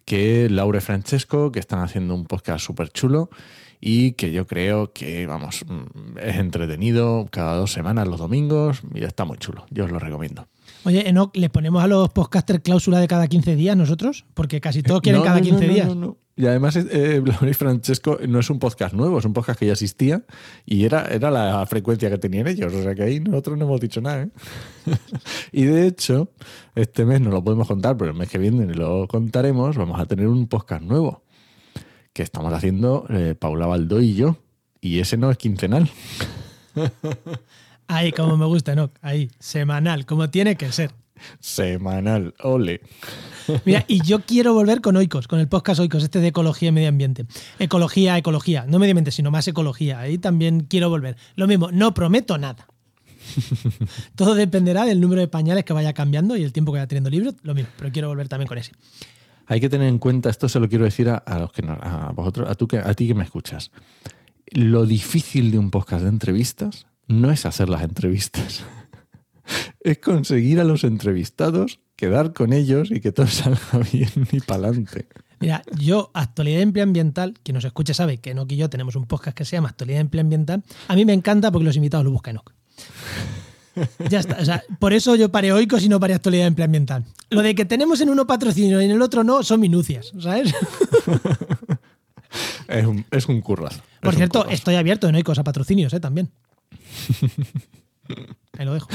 que 0.06 0.50
Laura 0.50 0.78
y 0.78 0.82
Francesco, 0.82 1.52
que 1.52 1.60
están 1.60 1.80
haciendo 1.80 2.16
un 2.16 2.26
podcast 2.26 2.66
súper 2.66 2.90
chulo 2.90 3.30
y 3.82 4.14
que 4.14 4.32
yo 4.32 4.48
creo 4.48 4.94
que, 4.94 5.28
vamos, 5.28 5.66
mm, 5.68 6.18
es 6.18 6.38
entretenido 6.38 7.28
cada 7.30 7.56
dos 7.56 7.72
semanas 7.72 8.08
los 8.08 8.20
domingos 8.20 8.82
y 8.94 9.04
está 9.04 9.26
muy 9.26 9.38
chulo. 9.38 9.66
Yo 9.70 9.86
os 9.86 9.92
lo 9.92 10.00
recomiendo. 10.00 10.48
Oye, 10.86 11.10
Enoch, 11.10 11.36
¿le 11.36 11.50
ponemos 11.50 11.84
a 11.84 11.88
los 11.88 12.10
podcasters 12.10 12.60
cláusula 12.62 13.00
de 13.00 13.08
cada 13.08 13.28
15 13.28 13.56
días 13.56 13.76
nosotros? 13.76 14.26
Porque 14.36 14.62
casi 14.62 14.84
todos 14.84 15.02
quieren 15.02 15.22
No, 15.22 15.26
cada 15.26 15.40
no, 15.40 15.44
15 15.44 15.68
no, 15.68 15.74
días. 15.74 15.88
no, 15.88 15.96
no. 15.96 16.18
Y 16.36 16.46
además, 16.46 16.76
eh, 16.76 17.24
y 17.50 17.54
Francesco 17.54 18.20
no 18.28 18.40
es 18.40 18.50
un 18.52 18.60
podcast 18.60 18.94
nuevo, 18.94 19.18
es 19.18 19.26
un 19.26 19.34
podcast 19.34 19.58
que 19.58 19.66
ya 19.66 19.72
existía 19.72 20.24
y 20.64 20.86
era, 20.86 21.06
era 21.08 21.32
la 21.32 21.66
frecuencia 21.66 22.10
que 22.10 22.20
tenían 22.20 22.48
ellos. 22.48 22.72
O 22.72 22.84
sea 22.84 22.94
que 22.94 23.02
ahí 23.02 23.20
nosotros 23.20 23.58
no 23.58 23.66
hemos 23.66 23.82
dicho 23.82 24.00
nada. 24.00 24.24
¿eh? 24.24 24.30
y 25.52 25.64
de 25.64 25.88
hecho, 25.88 26.30
este 26.76 27.04
mes 27.04 27.20
no 27.20 27.32
lo 27.32 27.44
podemos 27.44 27.68
contar, 27.68 27.98
pero 27.98 28.12
el 28.12 28.18
mes 28.18 28.30
que 28.30 28.38
viene 28.38 28.72
lo 28.76 29.08
contaremos. 29.08 29.76
Vamos 29.78 30.00
a 30.00 30.06
tener 30.06 30.28
un 30.28 30.48
podcast 30.48 30.84
nuevo 30.84 31.24
que 32.14 32.22
estamos 32.22 32.54
haciendo 32.54 33.08
eh, 33.10 33.34
Paula 33.34 33.66
Baldó 33.66 34.02
y 34.02 34.14
yo. 34.14 34.38
Y 34.82 35.00
ese 35.00 35.18
no 35.18 35.32
es 35.32 35.38
quincenal. 35.38 35.90
Ahí, 37.88 38.12
como 38.12 38.36
me 38.38 38.46
gusta, 38.46 38.74
Enoch. 38.74 38.92
Ahí, 39.02 39.30
semanal, 39.40 40.06
como 40.06 40.30
tiene 40.30 40.56
que 40.56 40.72
ser. 40.72 40.92
Semanal. 41.40 42.34
Ole. 42.44 42.82
Mira, 43.64 43.86
y 43.88 44.02
yo 44.04 44.22
quiero 44.22 44.54
volver 44.54 44.82
con 44.82 44.96
Oikos, 44.98 45.28
con 45.28 45.40
el 45.40 45.48
podcast 45.48 45.80
Oikos, 45.80 46.04
este 46.04 46.20
de 46.20 46.28
ecología 46.28 46.70
y 46.70 46.72
medio 46.72 46.90
ambiente. 46.90 47.26
Ecología, 47.60 48.18
ecología. 48.18 48.66
No 48.68 48.80
medio 48.80 48.92
ambiente, 48.92 49.12
sino 49.12 49.32
más 49.32 49.48
ecología. 49.48 50.00
Ahí 50.00 50.18
también 50.18 50.62
quiero 50.62 50.90
volver. 50.90 51.16
Lo 51.36 51.48
mismo, 51.48 51.72
no 51.72 51.94
prometo 51.94 52.38
nada. 52.38 52.68
Todo 54.16 54.36
dependerá 54.36 54.86
del 54.86 55.00
número 55.02 55.22
de 55.22 55.28
pañales 55.28 55.64
que 55.64 55.74
vaya 55.74 55.94
cambiando 55.94 56.36
y 56.38 56.44
el 56.44 56.52
tiempo 56.54 56.72
que 56.72 56.78
vaya 56.80 56.88
teniendo 56.88 57.10
libros. 57.10 57.36
Lo 57.44 57.54
mismo, 57.54 57.70
pero 57.78 57.92
quiero 57.92 58.08
volver 58.10 58.28
también 58.28 58.48
con 58.48 58.58
ese. 58.58 58.72
Hay 59.48 59.60
que 59.62 59.70
tener 59.70 59.88
en 59.88 60.00
cuenta, 60.00 60.30
esto 60.30 60.50
se 60.50 60.60
lo 60.60 60.68
quiero 60.68 60.86
decir 60.86 61.08
a, 61.10 61.18
a 61.18 61.40
los 61.40 61.52
que 61.52 61.62
no- 61.62 61.78
a 61.80 62.12
vosotros, 62.14 62.50
a, 62.50 62.56
tú 62.56 62.68
que, 62.68 62.80
a 62.80 62.94
ti 62.96 63.08
que 63.08 63.14
me 63.14 63.24
escuchas. 63.24 63.72
Lo 64.52 64.86
difícil 64.86 65.52
de 65.52 65.60
un 65.60 65.70
podcast 65.72 66.04
de 66.04 66.10
entrevistas 66.10 66.88
no 67.08 67.32
es 67.32 67.46
hacer 67.46 67.70
las 67.70 67.84
entrevistas. 67.84 68.64
es 69.80 69.98
conseguir 70.00 70.60
a 70.60 70.64
los 70.64 70.84
entrevistados, 70.84 71.80
quedar 71.96 72.34
con 72.34 72.54
ellos 72.54 72.92
y 72.92 73.02
que 73.02 73.12
todo 73.12 73.28
salga 73.28 73.80
bien 73.92 74.10
y 74.32 74.40
para 74.40 74.68
adelante. 74.68 75.08
Mira, 75.40 75.64
yo, 75.78 76.12
actualidad 76.14 76.62
ambiental, 76.62 77.36
quien 77.44 77.56
nos 77.56 77.66
escuche 77.66 77.94
sabe 77.94 78.18
que 78.18 78.32
Enoch 78.32 78.52
y 78.52 78.56
yo 78.56 78.70
tenemos 78.70 78.96
un 78.96 79.06
podcast 79.06 79.38
que 79.38 79.46
se 79.46 79.58
llama 79.58 79.70
Actualidad 79.70 80.02
ambiental. 80.02 80.64
A 80.88 80.96
mí 80.96 81.06
me 81.06 81.14
encanta 81.14 81.52
porque 81.52 81.66
los 81.66 81.76
invitados 81.76 82.06
lo 82.06 82.12
busca 82.12 82.32
Enoch. 82.32 82.52
Ya 84.10 84.22
está. 84.22 84.38
O 84.40 84.46
sea, 84.46 84.64
por 84.80 84.94
eso 84.94 85.18
yo 85.18 85.34
paré 85.34 85.52
Oikos 85.52 85.84
y 85.84 85.90
no 85.90 86.00
paré 86.00 86.14
actualidad 86.14 86.48
ambiental. 86.48 87.04
Lo 87.30 87.42
de 87.42 87.56
que 87.56 87.66
tenemos 87.66 88.00
en 88.00 88.10
uno 88.10 88.26
patrocinio 88.26 88.82
y 88.82 88.86
en 88.86 88.92
el 88.92 89.02
otro 89.02 89.26
no 89.26 89.44
son 89.44 89.60
minucias, 89.60 90.14
¿sabes? 90.18 90.54
Es 92.68 92.86
un, 92.86 93.06
es 93.12 93.28
un 93.28 93.42
currazo. 93.42 93.82
Por 94.02 94.16
cierto, 94.16 94.40
currazo. 94.40 94.56
estoy 94.56 94.76
abierto 94.76 95.10
en 95.10 95.16
Oikos 95.16 95.40
a 95.40 95.44
patrocinios, 95.44 95.94
¿eh? 95.94 96.00
También. 96.00 96.32
Ahí 98.58 98.66
lo 98.66 98.74
dejo. 98.74 98.88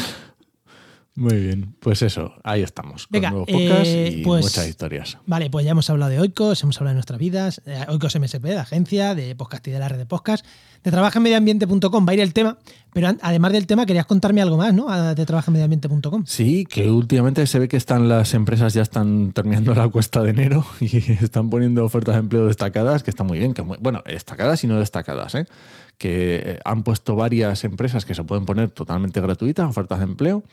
Muy 1.21 1.37
bien, 1.37 1.75
pues 1.81 2.00
eso, 2.00 2.33
ahí 2.45 2.62
estamos. 2.62 3.07
Con 3.07 3.12
Venga, 3.12 3.31
nuevos 3.31 3.47
podcasts 3.50 3.89
eh, 3.89 4.09
y 4.21 4.25
pues- 4.25 4.43
muchas 4.43 4.67
historias. 4.67 5.19
Vale, 5.27 5.50
pues 5.50 5.67
ya 5.67 5.73
hemos 5.73 5.91
hablado 5.91 6.11
de 6.11 6.19
Oikos, 6.19 6.62
hemos 6.62 6.79
hablado 6.79 6.93
de 6.93 6.97
nuestras 6.97 7.19
vidas, 7.21 7.61
eh, 7.67 7.85
Oikos 7.89 8.17
MSP, 8.19 8.43
de 8.45 8.59
agencia, 8.59 9.15
de 9.15 9.35
podcast 9.37 9.69
y 9.69 9.71
de 9.71 9.79
la 9.79 9.89
red 9.91 9.99
de 9.99 10.07
podcast. 10.07 10.47
De 10.83 10.91
trabajaenmedioambiente.com 10.91 12.07
va 12.09 12.12
a 12.12 12.15
ir 12.15 12.21
el 12.21 12.33
tema, 12.33 12.57
pero 12.95 13.09
además 13.21 13.53
del 13.53 13.67
tema 13.67 13.85
querías 13.85 14.07
contarme 14.07 14.41
algo 14.41 14.57
más, 14.57 14.73
¿no? 14.73 14.87
De 15.15 15.27
trabajaenmedioambiente.com. 15.27 16.25
Sí, 16.25 16.65
que 16.65 16.91
últimamente 16.91 17.47
se 17.47 17.59
ve 17.59 17.69
que 17.69 17.77
están 17.77 18.09
las 18.09 18.33
empresas 18.33 18.73
ya 18.73 18.81
están 18.81 19.33
terminando 19.33 19.75
la 19.75 19.87
cuesta 19.89 20.23
de 20.23 20.31
enero 20.31 20.65
y 20.81 20.97
están 21.23 21.50
poniendo 21.50 21.85
ofertas 21.85 22.15
de 22.15 22.21
empleo 22.21 22.47
destacadas, 22.47 23.03
que 23.03 23.11
está 23.11 23.25
muy 23.25 23.39
bien, 23.39 23.53
que 23.53 23.61
muy- 23.62 23.77
bueno, 23.79 24.03
destacadas 24.07 24.65
y 24.65 24.69
no 24.69 24.79
destacadas, 24.79 25.35
¿eh? 25.35 25.45
que 25.99 26.37
eh, 26.43 26.59
han 26.65 26.83
puesto 26.83 27.15
varias 27.15 27.62
empresas 27.65 28.07
que 28.07 28.15
se 28.15 28.25
pueden 28.25 28.47
poner 28.47 28.71
totalmente 28.71 29.21
gratuitas, 29.21 29.69
ofertas 29.69 29.99
de 29.99 30.05
empleo. 30.07 30.45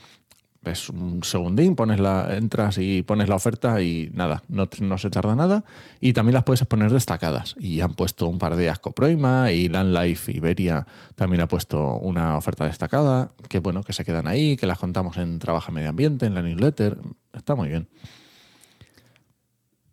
Es 0.64 0.90
un 0.90 1.24
segundín, 1.24 1.76
pones 1.76 2.00
la, 2.00 2.36
entras 2.36 2.78
y 2.78 3.02
pones 3.02 3.30
la 3.30 3.36
oferta 3.36 3.82
y 3.82 4.10
nada, 4.14 4.44
no, 4.50 4.68
no 4.82 4.98
se 4.98 5.10
tarda 5.10 5.36
nada. 5.36 5.64
Y 6.02 6.14
también 6.14 6.34
las 6.34 6.44
puedes 6.44 6.66
poner 6.66 6.92
destacadas. 6.92 7.56
Y 7.60 7.82
han 7.82 7.94
puesto 7.94 8.28
un 8.28 8.38
par 8.38 8.56
de 8.56 8.70
Ascoproima 8.70 9.52
y 9.52 9.70
Landlife 9.70 10.32
Iberia 10.32 10.86
también 11.16 11.42
ha 11.42 11.48
puesto 11.48 11.98
una 11.98 12.38
oferta 12.38 12.66
destacada. 12.66 13.32
Que 13.48 13.60
bueno, 13.60 13.84
que 13.84 13.94
se 13.94 14.04
quedan 14.04 14.28
ahí, 14.28 14.58
que 14.58 14.68
las 14.68 14.78
contamos 14.78 15.18
en 15.18 15.40
Trabaja 15.40 15.72
Medio 15.72 15.90
Ambiente, 15.90 16.26
en 16.26 16.34
la 16.34 16.42
newsletter. 16.42 16.98
Está 17.34 17.56
muy 17.56 17.70
bien. 17.70 17.88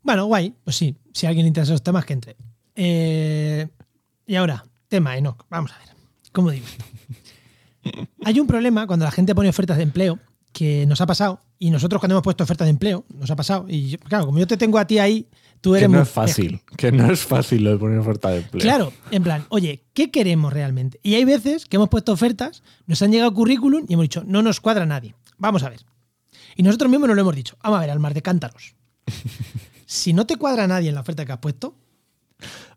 Bueno, 0.03 0.27
guay, 0.27 0.55
pues 0.65 0.77
sí, 0.77 0.97
si 1.13 1.27
a 1.27 1.31
alguien 1.31 1.45
le 1.45 1.49
interesa 1.49 1.73
los 1.73 1.83
temas, 1.83 2.05
que 2.05 2.13
entre. 2.13 2.37
Eh, 2.75 3.69
y 4.27 4.35
ahora, 4.35 4.65
tema 4.89 5.17
Enoch, 5.17 5.47
vamos 5.49 5.73
a 5.73 5.79
ver. 5.79 5.89
¿Cómo 6.33 6.51
digo? 6.51 6.67
Hay 8.25 8.41
un 8.41 8.47
problema 8.47 8.87
cuando 8.87 9.05
la 9.05 9.11
gente 9.11 9.35
pone 9.35 9.49
ofertas 9.49 9.77
de 9.77 9.85
empleo 9.85 10.19
que 10.55 10.87
nos 10.87 11.03
ha 11.03 11.07
pasado, 11.07 11.43
y 11.59 11.69
nosotros 11.71 12.01
cuando 12.01 12.15
hemos 12.15 12.23
puesto 12.23 12.45
ofertas 12.45 12.65
de 12.67 12.71
empleo, 12.71 13.05
nos 13.19 13.31
ha 13.31 13.37
pasado, 13.37 13.67
y 13.69 13.91
yo- 13.91 13.99
claro, 13.99 14.25
como 14.25 14.39
yo 14.39 14.47
te 14.47 14.57
tengo 14.57 14.79
a 14.79 14.87
ti 14.87 14.99
ahí, 14.99 15.29
tú 15.61 15.73
Que 15.73 15.79
eres 15.81 15.91
no 15.91 15.97
muy- 15.99 16.03
es 16.05 16.09
fácil, 16.11 16.61
que 16.77 16.93
no 16.93 17.11
es 17.13 17.21
fácil 17.25 17.65
lo 17.65 17.71
de 17.73 17.77
poner 17.77 17.99
oferta 17.99 18.31
de 18.31 18.39
empleo. 18.39 18.63
Claro, 18.63 18.93
en 19.11 19.23
plan, 19.23 19.45
oye, 19.51 19.85
¿qué 19.93 20.11
queremos 20.11 20.53
realmente? 20.53 20.99
Y 21.03 21.15
hay 21.17 21.25
veces 21.25 21.67
que 21.67 21.77
hemos 21.77 21.89
puesto 21.91 22.13
ofertas, 22.13 22.63
nos 22.87 23.03
han 23.03 23.11
llegado 23.13 23.35
currículum 23.35 23.85
y 23.89 23.95
hemos 23.95 24.05
dicho, 24.05 24.23
no 24.27 24.43
nos 24.43 24.61
cuadra 24.61 24.87
nadie. 24.87 25.15
Vamos 25.37 25.63
a 25.65 25.69
ver. 25.71 25.81
Y 26.57 26.63
nosotros 26.63 26.91
mismos 26.91 27.09
nos 27.09 27.17
lo 27.17 27.23
hemos 27.23 27.35
dicho. 27.35 27.57
Vamos 27.63 27.79
a 27.79 27.81
ver, 27.81 27.91
al 27.91 27.99
mar 28.01 28.15
de 28.15 28.23
cántaros. 28.23 28.75
si 29.87 30.13
no 30.13 30.27
te 30.27 30.37
cuadra 30.37 30.67
nadie 30.67 30.89
en 30.89 30.95
la 30.95 31.01
oferta 31.01 31.25
que 31.27 31.33
has 31.33 31.39
puesto, 31.39 31.77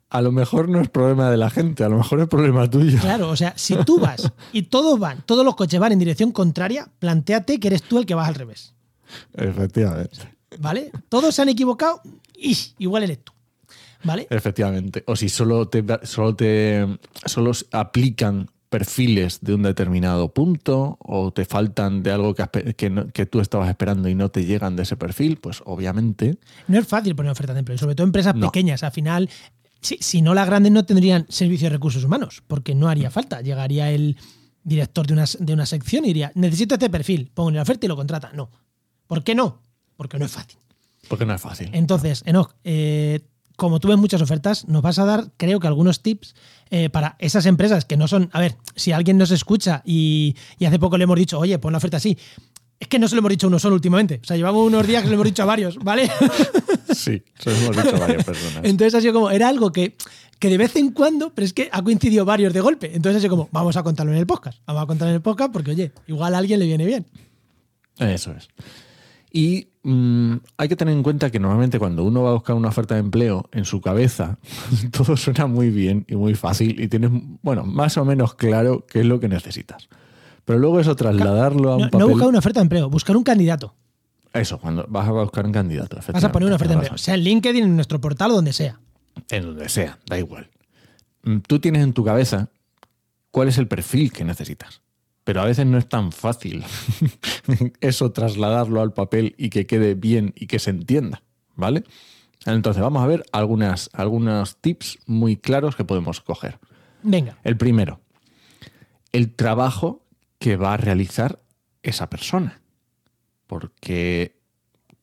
a 0.10 0.22
lo 0.22 0.32
mejor 0.32 0.70
no 0.70 0.82
es 0.82 0.90
problema 0.90 1.30
de 1.30 1.38
la 1.38 1.50
gente, 1.50 1.84
a 1.84 1.90
lo 1.90 1.98
mejor 1.98 2.22
es 2.22 2.28
problema 2.28 2.70
tuyo. 2.70 3.00
Claro, 3.00 3.30
o 3.30 3.36
sea, 3.36 3.54
si 3.58 3.76
tú 3.84 4.00
vas 4.00 4.32
y 4.54 4.64
todos 4.64 5.00
van, 5.00 5.22
todos 5.26 5.44
los 5.44 5.56
coches 5.56 5.80
van 5.80 5.92
en 5.92 6.00
dirección 6.00 6.32
contraria, 6.32 6.90
planteate 7.00 7.60
que 7.60 7.68
eres 7.68 7.84
tú 7.84 7.98
el 7.98 8.06
que 8.06 8.16
vas 8.16 8.28
al 8.28 8.36
revés. 8.36 8.74
Efectivamente. 9.34 10.36
¿Vale? 10.60 10.92
Todos 11.10 11.36
se 11.36 11.42
han 11.42 11.50
equivocado 11.50 12.02
y 12.36 12.58
igual 12.78 13.04
eres 13.04 13.24
tú. 13.24 13.34
¿Vale? 14.04 14.28
Efectivamente. 14.30 15.04
O 15.08 15.16
si 15.16 15.28
solo 15.28 15.68
te, 15.68 15.84
solo 16.04 16.36
te 16.36 17.00
solo 17.26 17.52
aplican 17.72 18.50
perfiles 18.70 19.40
de 19.42 19.56
un 19.56 19.64
determinado 19.64 20.34
punto 20.34 20.98
o 21.00 21.32
te 21.32 21.46
faltan 21.46 22.04
de 22.04 22.12
algo 22.12 22.36
que, 22.36 22.76
que, 23.14 23.26
tú 23.26 23.40
estabas 23.40 23.70
esperando 23.70 24.10
y 24.10 24.16
no 24.16 24.30
te 24.30 24.46
llegan 24.46 24.76
de 24.76 24.84
ese 24.84 24.98
perfil, 24.98 25.38
pues 25.38 25.62
obviamente... 25.66 26.38
No 26.68 26.78
es 26.78 26.88
fácil 26.88 27.16
poner 27.16 27.32
oferta 27.32 27.54
de 27.54 27.60
empleo, 27.60 27.78
sobre 27.78 27.96
todo 27.96 28.06
empresas 28.06 28.34
pequeñas. 28.34 28.84
Al 28.84 28.92
final, 28.92 29.30
si, 29.82 29.98
si 30.00 30.22
no 30.22 30.34
las 30.34 30.48
grandes 30.48 30.72
no 30.72 30.86
tendrían 30.86 31.26
servicio 31.30 31.66
de 31.66 31.76
recursos 31.76 32.04
humanos, 32.04 32.44
porque 32.48 32.76
no 32.76 32.88
haría 32.90 33.12
falta. 33.12 33.42
Llegaría 33.42 33.92
el 33.92 34.18
director 34.64 35.08
de 35.08 35.14
una, 35.14 35.26
de 35.40 35.54
una 35.54 35.66
sección 35.66 36.04
y 36.06 36.10
diría, 36.10 36.32
necesito 36.36 36.76
este 36.76 36.90
perfil, 36.90 37.32
pongo 37.34 37.52
la 37.52 37.62
oferta 37.62 37.86
y 37.86 37.90
lo 37.90 37.96
contrata. 37.96 38.32
No. 38.34 38.50
¿Por 39.08 39.24
qué 39.24 39.34
no? 39.34 39.62
Porque 39.96 40.20
no 40.20 40.26
es 40.26 40.32
fácil. 40.32 40.58
Porque 41.08 41.26
no 41.26 41.34
es 41.34 41.42
fácil. 41.42 41.70
Entonces, 41.72 42.22
Enoch, 42.26 42.54
eh, 42.64 43.22
como 43.56 43.80
tú 43.80 43.88
ves 43.88 43.98
muchas 43.98 44.22
ofertas, 44.22 44.68
nos 44.68 44.82
vas 44.82 45.00
a 45.00 45.06
dar, 45.06 45.32
creo 45.36 45.60
que 45.60 45.68
algunos 45.68 46.02
tips 46.02 46.36
eh, 46.70 46.90
para 46.90 47.16
esas 47.20 47.46
empresas 47.46 47.86
que 47.86 47.98
no 47.98 48.08
son. 48.08 48.30
A 48.34 48.40
ver, 48.40 48.56
si 48.76 48.92
alguien 48.92 49.18
nos 49.18 49.32
escucha 49.32 49.82
y, 49.86 50.36
hace 50.66 50.80
poco 50.80 50.98
le 50.98 51.06
hemos 51.06 51.18
dicho, 51.18 51.40
oye, 51.40 51.58
pon 51.60 51.72
la 51.72 51.80
oferta 51.80 51.98
así. 51.98 52.18
Es 52.80 52.88
que 52.88 53.00
no 53.00 53.08
se 53.08 53.16
lo 53.16 53.20
hemos 53.20 53.32
dicho 53.32 53.48
a 53.48 53.50
uno 53.50 53.60
solo 53.60 53.76
últimamente. 53.76 54.20
O 54.22 54.26
sea, 54.26 54.38
llevamos 54.38 54.66
unos 54.66 54.86
días 54.86 55.02
que 55.02 55.10
le 55.10 55.16
hemos 55.16 55.26
dicho 55.26 55.44
a 55.44 55.46
varios, 55.46 55.78
¿vale? 55.78 56.10
Sí, 56.94 57.22
se 57.38 57.50
lo 57.52 57.56
hemos 57.58 57.76
dicho 57.76 57.96
a 57.96 58.00
varias 58.00 58.24
personas. 58.24 58.64
Entonces 58.64 58.96
ha 58.96 59.02
sido 59.02 59.14
como, 59.14 59.30
era 59.30 59.50
algo 59.50 59.72
que, 59.72 59.96
que 60.40 60.50
de 60.50 60.58
vez 60.58 60.76
en 60.78 60.92
cuando, 60.92 61.34
pero 61.34 61.46
es 61.46 61.54
que 61.54 61.70
ha 61.72 61.84
coincidido 61.84 62.26
varios 62.26 62.54
de 62.54 62.62
golpe. 62.62 62.92
Entonces 62.96 63.18
ha 63.18 63.22
sido 63.22 63.32
como, 63.32 63.50
vamos 63.52 63.78
a 63.78 63.84
contarlo 63.84 64.14
en 64.14 64.18
el 64.18 64.26
podcast. 64.26 64.60
Vamos 64.66 64.84
a 64.84 64.86
contarlo 64.86 65.12
en 65.12 65.16
el 65.16 65.22
podcast 65.22 65.52
porque, 65.52 65.72
oye, 65.72 65.92
igual 66.08 66.34
a 66.34 66.38
alguien 66.38 66.60
le 66.60 66.66
viene 66.66 66.86
bien. 66.86 67.06
Eso 68.00 68.32
es. 68.32 68.48
Y 69.32 69.68
mm, 69.84 70.36
hay 70.58 70.68
que 70.70 70.76
tener 70.76 70.94
en 70.94 71.04
cuenta 71.04 71.30
que 71.30 71.40
normalmente 71.40 71.80
cuando 71.80 72.04
uno 72.04 72.24
va 72.24 72.32
a 72.32 72.34
buscar 72.34 72.56
una 72.56 72.70
oferta 72.70 72.96
de 72.96 73.02
empleo 73.02 73.50
en 73.52 73.66
su 73.66 73.82
cabeza, 73.82 74.38
todo 74.92 75.18
suena 75.18 75.48
muy 75.48 75.70
bien 75.70 76.06
y 76.08 76.16
muy 76.16 76.36
fácil 76.36 76.80
y 76.80 76.88
tienes, 76.88 77.12
bueno, 77.42 77.64
más 77.64 77.98
o 77.98 78.06
menos 78.06 78.36
claro 78.36 78.86
qué 78.88 79.02
es 79.02 79.06
lo 79.06 79.20
que 79.20 79.28
necesitas. 79.28 79.90
Pero 80.48 80.60
luego 80.60 80.80
eso 80.80 80.96
trasladarlo 80.96 81.74
a 81.74 81.76
un 81.76 81.90
papel... 81.90 82.00
No 82.00 82.08
buscar 82.08 82.30
una 82.30 82.40
oferta 82.40 82.62
de 82.62 82.64
empleo, 82.64 82.90
buscar 82.90 83.18
un 83.18 83.24
candidato. 83.24 83.76
Eso, 84.32 84.58
cuando 84.58 84.86
vas 84.88 85.06
a 85.06 85.12
buscar 85.12 85.46
un 85.46 85.52
candidato. 85.52 85.98
Vas 86.14 86.24
a 86.24 86.32
poner 86.32 86.48
una 86.48 86.56
oferta 86.56 86.74
de 86.74 86.80
empleo, 86.80 86.98
sea 86.98 87.16
en 87.16 87.22
LinkedIn, 87.22 87.64
en 87.66 87.76
nuestro 87.76 88.00
portal 88.00 88.32
o 88.32 88.36
donde 88.36 88.54
sea. 88.54 88.80
En 89.30 89.44
donde 89.44 89.68
sea, 89.68 90.00
da 90.06 90.18
igual. 90.18 90.50
Mm, 91.24 91.40
tú 91.40 91.60
tienes 91.60 91.84
en 91.84 91.92
tu 91.92 92.06
cabeza 92.06 92.48
cuál 93.30 93.50
es 93.50 93.58
el 93.58 93.68
perfil 93.68 94.14
que 94.14 94.24
necesitas 94.24 94.82
pero 95.28 95.42
a 95.42 95.46
veces 95.46 95.66
no 95.66 95.78
es 95.78 95.90
tan 95.90 96.14
fácil 96.14 96.64
eso 97.82 98.14
trasladarlo 98.14 98.80
al 98.80 98.94
papel 98.94 99.36
y 99.38 99.50
que 99.50 99.66
quede 99.68 99.94
bien 99.94 100.32
y 100.38 100.48
que 100.48 100.58
se 100.58 100.70
entienda, 100.70 101.22
¿vale? 101.54 101.84
Entonces 102.46 102.82
vamos 102.82 103.04
a 103.04 103.08
ver 103.08 103.26
algunas, 103.34 103.90
algunos 103.92 104.56
tips 104.62 105.00
muy 105.06 105.36
claros 105.36 105.76
que 105.76 105.84
podemos 105.84 106.22
coger. 106.22 106.60
Venga. 107.04 107.38
El 107.44 107.58
primero, 107.58 108.00
el 109.12 109.36
trabajo 109.36 110.07
que 110.40 110.56
va 110.56 110.74
a 110.74 110.78
realizar 110.78 111.40
esa 111.84 112.10
persona. 112.10 112.62
Porque 113.48 114.40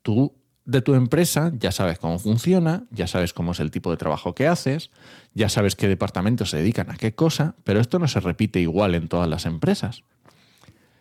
tú 0.02 0.34
de 0.64 0.80
tu 0.80 0.94
empresa 0.94 1.52
ya 1.58 1.72
sabes 1.72 1.98
cómo 1.98 2.18
funciona, 2.18 2.84
ya 2.90 3.06
sabes 3.06 3.32
cómo 3.32 3.52
es 3.52 3.60
el 3.60 3.70
tipo 3.70 3.90
de 3.90 3.96
trabajo 3.96 4.34
que 4.34 4.46
haces, 4.46 4.90
ya 5.34 5.48
sabes 5.48 5.76
qué 5.76 5.88
departamentos 5.88 6.50
se 6.50 6.58
dedican 6.58 6.90
a 6.90 6.96
qué 6.96 7.14
cosa, 7.14 7.54
pero 7.64 7.80
esto 7.80 7.98
no 7.98 8.08
se 8.08 8.20
repite 8.20 8.60
igual 8.60 8.94
en 8.94 9.08
todas 9.08 9.28
las 9.28 9.46
empresas. 9.46 10.04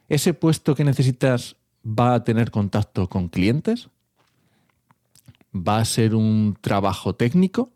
¿Ese 0.09 0.33
puesto 0.33 0.75
que 0.75 0.83
necesitas 0.83 1.55
va 1.85 2.13
a 2.13 2.23
tener 2.23 2.51
contacto 2.51 3.09
con 3.09 3.29
clientes? 3.29 3.89
¿Va 5.55 5.77
a 5.77 5.85
ser 5.85 6.15
un 6.15 6.57
trabajo 6.59 7.15
técnico? 7.15 7.71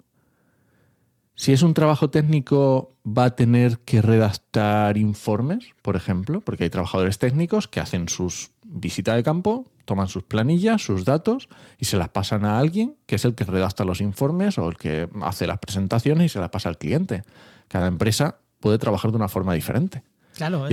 Si 1.37 1.53
es 1.53 1.61
un 1.61 1.75
trabajo 1.75 2.09
técnico, 2.09 2.95
va 3.07 3.25
a 3.25 3.35
tener 3.35 3.77
que 3.81 4.01
redactar 4.01 4.97
informes, 4.97 5.65
por 5.83 5.95
ejemplo, 5.95 6.41
porque 6.41 6.63
hay 6.63 6.71
trabajadores 6.71 7.19
técnicos 7.19 7.67
que 7.67 7.79
hacen 7.79 8.09
sus 8.09 8.49
visitas 8.63 9.15
de 9.15 9.21
campo, 9.21 9.71
toman 9.85 10.07
sus 10.07 10.23
planillas, 10.23 10.81
sus 10.81 11.05
datos 11.05 11.47
y 11.77 11.85
se 11.85 11.97
las 11.97 12.09
pasan 12.09 12.43
a 12.43 12.57
alguien 12.57 12.95
que 13.05 13.15
es 13.15 13.23
el 13.23 13.35
que 13.35 13.43
redacta 13.43 13.85
los 13.85 14.01
informes 14.01 14.57
o 14.57 14.67
el 14.67 14.77
que 14.77 15.07
hace 15.21 15.45
las 15.45 15.59
presentaciones 15.59 16.25
y 16.25 16.29
se 16.29 16.39
las 16.39 16.49
pasa 16.49 16.69
al 16.69 16.79
cliente. 16.79 17.23
Cada 17.67 17.85
empresa 17.85 18.39
puede 18.59 18.79
trabajar 18.79 19.11
de 19.11 19.17
una 19.17 19.29
forma 19.29 19.53
diferente. 19.53 20.01
Claro, 20.33 20.67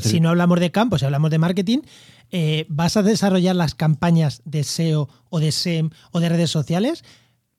si, 0.00 0.20
no 0.20 0.28
hablamos 0.28 0.60
de 0.60 0.70
campo, 0.70 0.96
si 0.98 1.04
hablamos 1.04 1.30
de 1.30 1.38
marketing, 1.38 1.78
eh, 2.30 2.66
¿vas 2.68 2.96
a 2.96 3.02
desarrollar 3.02 3.56
las 3.56 3.74
campañas 3.74 4.42
de 4.44 4.62
SEO 4.62 5.08
o 5.28 5.40
de 5.40 5.50
SEM 5.50 5.90
o 6.12 6.20
de 6.20 6.28
redes 6.28 6.50
sociales? 6.50 7.04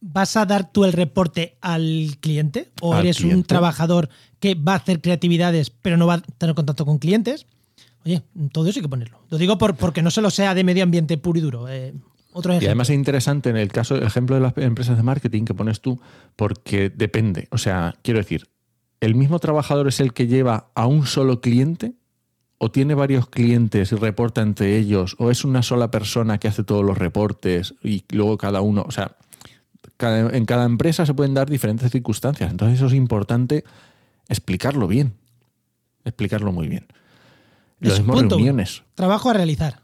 ¿Vas 0.02 0.38
a 0.38 0.46
dar 0.46 0.72
tú 0.72 0.86
el 0.86 0.94
reporte 0.94 1.58
al 1.62 2.18
cliente? 2.22 2.72
¿O 2.82 2.96
eres 2.96 3.22
un 3.22 3.44
trabajador 3.44 4.10
que 4.40 4.56
va 4.56 4.74
a 4.74 4.78
hacer 4.78 5.02
creatividades 5.02 5.70
pero 5.70 5.98
no 5.98 6.08
va 6.08 6.16
a 6.16 6.22
tener 6.22 6.56
contacto 6.56 6.86
con 6.86 7.00
clientes? 7.00 7.46
Oye, 8.06 8.24
todo 8.54 8.68
eso 8.68 8.80
hay 8.80 8.84
que 8.84 8.90
ponerlo. 8.90 9.20
Lo 9.30 9.38
digo 9.38 9.58
por, 9.58 9.76
porque 9.76 10.02
no 10.02 10.10
solo 10.10 10.30
sea 10.30 10.56
de 10.56 10.64
medio 10.64 10.84
ambiente 10.84 11.18
puro 11.18 11.40
y 11.40 11.42
duro. 11.42 11.68
Eh, 11.68 11.94
otro 12.32 12.54
y 12.54 12.66
además 12.66 12.90
es 12.90 12.96
interesante 12.96 13.50
en 13.50 13.58
el 13.58 13.70
caso, 13.70 13.96
el 13.96 14.04
ejemplo 14.04 14.36
de 14.36 14.42
las 14.42 14.58
empresas 14.58 14.96
de 14.96 15.04
marketing 15.04 15.44
que 15.44 15.54
pones 15.54 15.82
tú, 15.82 16.00
porque 16.36 16.90
depende. 16.90 17.48
O 17.52 17.58
sea, 17.58 17.96
quiero 18.02 18.20
decir, 18.20 18.48
¿el 19.02 19.16
mismo 19.16 19.40
trabajador 19.40 19.88
es 19.88 20.00
el 20.00 20.14
que 20.14 20.28
lleva 20.28 20.70
a 20.76 20.86
un 20.86 21.06
solo 21.08 21.42
cliente? 21.42 21.96
¿O 22.58 22.72
tiene 22.72 22.94
varios 22.94 23.28
clientes 23.28 23.92
y 23.92 23.96
reporta 23.96 24.42
entre 24.42 24.78
ellos? 24.78 25.16
¿O 25.18 25.32
es 25.32 25.44
una 25.44 25.64
sola 25.64 25.92
persona 25.92 26.38
que 26.38 26.48
hace 26.48 26.64
todos 26.64 26.86
los 26.86 26.98
reportes 26.98 27.74
y 27.84 28.04
luego 28.10 28.38
cada 28.38 28.62
uno? 28.62 28.84
O 28.86 28.92
sea, 28.92 29.18
en 30.00 30.46
cada 30.46 30.66
empresa 30.66 31.06
se 31.06 31.14
pueden 31.14 31.34
dar 31.34 31.50
diferentes 31.50 31.92
circunstancias. 31.92 32.52
Entonces 32.52 32.78
eso 32.78 32.88
es 32.88 32.94
importante 32.94 33.64
explicarlo 34.28 34.88
bien. 34.88 35.14
Explicarlo 36.06 36.52
muy 36.52 36.68
bien. 36.68 36.88
Los 37.80 38.06
reuniones. 38.06 38.84
Trabajo 38.96 39.30
a 39.30 39.34
realizar. 39.34 39.82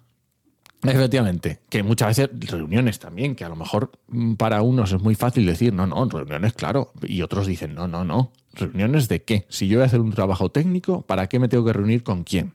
Efectivamente, 0.84 1.62
que 1.69 1.81
muchas 1.81 2.10
veces 2.10 2.29
reuniones 2.51 3.00
también, 3.00 3.36
que 3.36 3.43
a 3.43 3.50
lo 3.50 3.55
mejor 3.55 3.91
mm, 4.07 4.36
para 4.36 4.62
unos 4.62 4.91
es 4.91 5.01
muy 5.01 5.15
fácil 5.15 5.45
decir, 5.45 5.74
no, 5.74 5.88
no, 5.88 6.07
reuniones, 6.07 6.53
claro, 6.53 6.91
y 7.01 7.22
otros 7.22 7.48
dicen, 7.48 7.74
no, 7.74 7.88
no, 7.88 8.03
no, 8.03 8.31
reuniones 8.53 9.07
de 9.07 9.24
qué? 9.24 9.45
Si 9.50 9.67
yo 9.67 9.77
voy 9.77 9.84
a 9.84 9.88
hacer 9.88 10.00
un 10.00 10.12
trabajo 10.12 10.51
técnico, 10.51 11.01
¿para 11.01 11.27
qué 11.27 11.39
me 11.39 11.48
tengo 11.48 11.65
que 11.65 11.74
reunir 11.74 12.03
con 12.03 12.24
quién? 12.24 12.53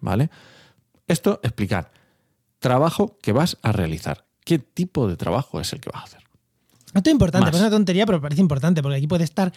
¿Vale? 0.00 0.30
Esto, 1.06 1.38
explicar, 1.42 1.92
trabajo 2.58 3.18
que 3.22 3.32
vas 3.32 3.58
a 3.62 3.72
realizar, 3.72 4.26
¿qué 4.44 4.58
tipo 4.58 5.06
de 5.06 5.16
trabajo 5.16 5.60
es 5.60 5.72
el 5.72 5.80
que 5.80 5.90
vas 5.90 6.02
a 6.02 6.04
hacer? 6.06 6.22
Esto 6.94 7.08
es 7.10 7.12
importante, 7.12 7.46
parece 7.46 7.62
una 7.62 7.70
tontería, 7.70 8.06
pero 8.06 8.20
parece 8.20 8.40
importante, 8.40 8.82
porque 8.82 8.96
aquí 8.96 9.06
puede 9.06 9.24
estar 9.24 9.52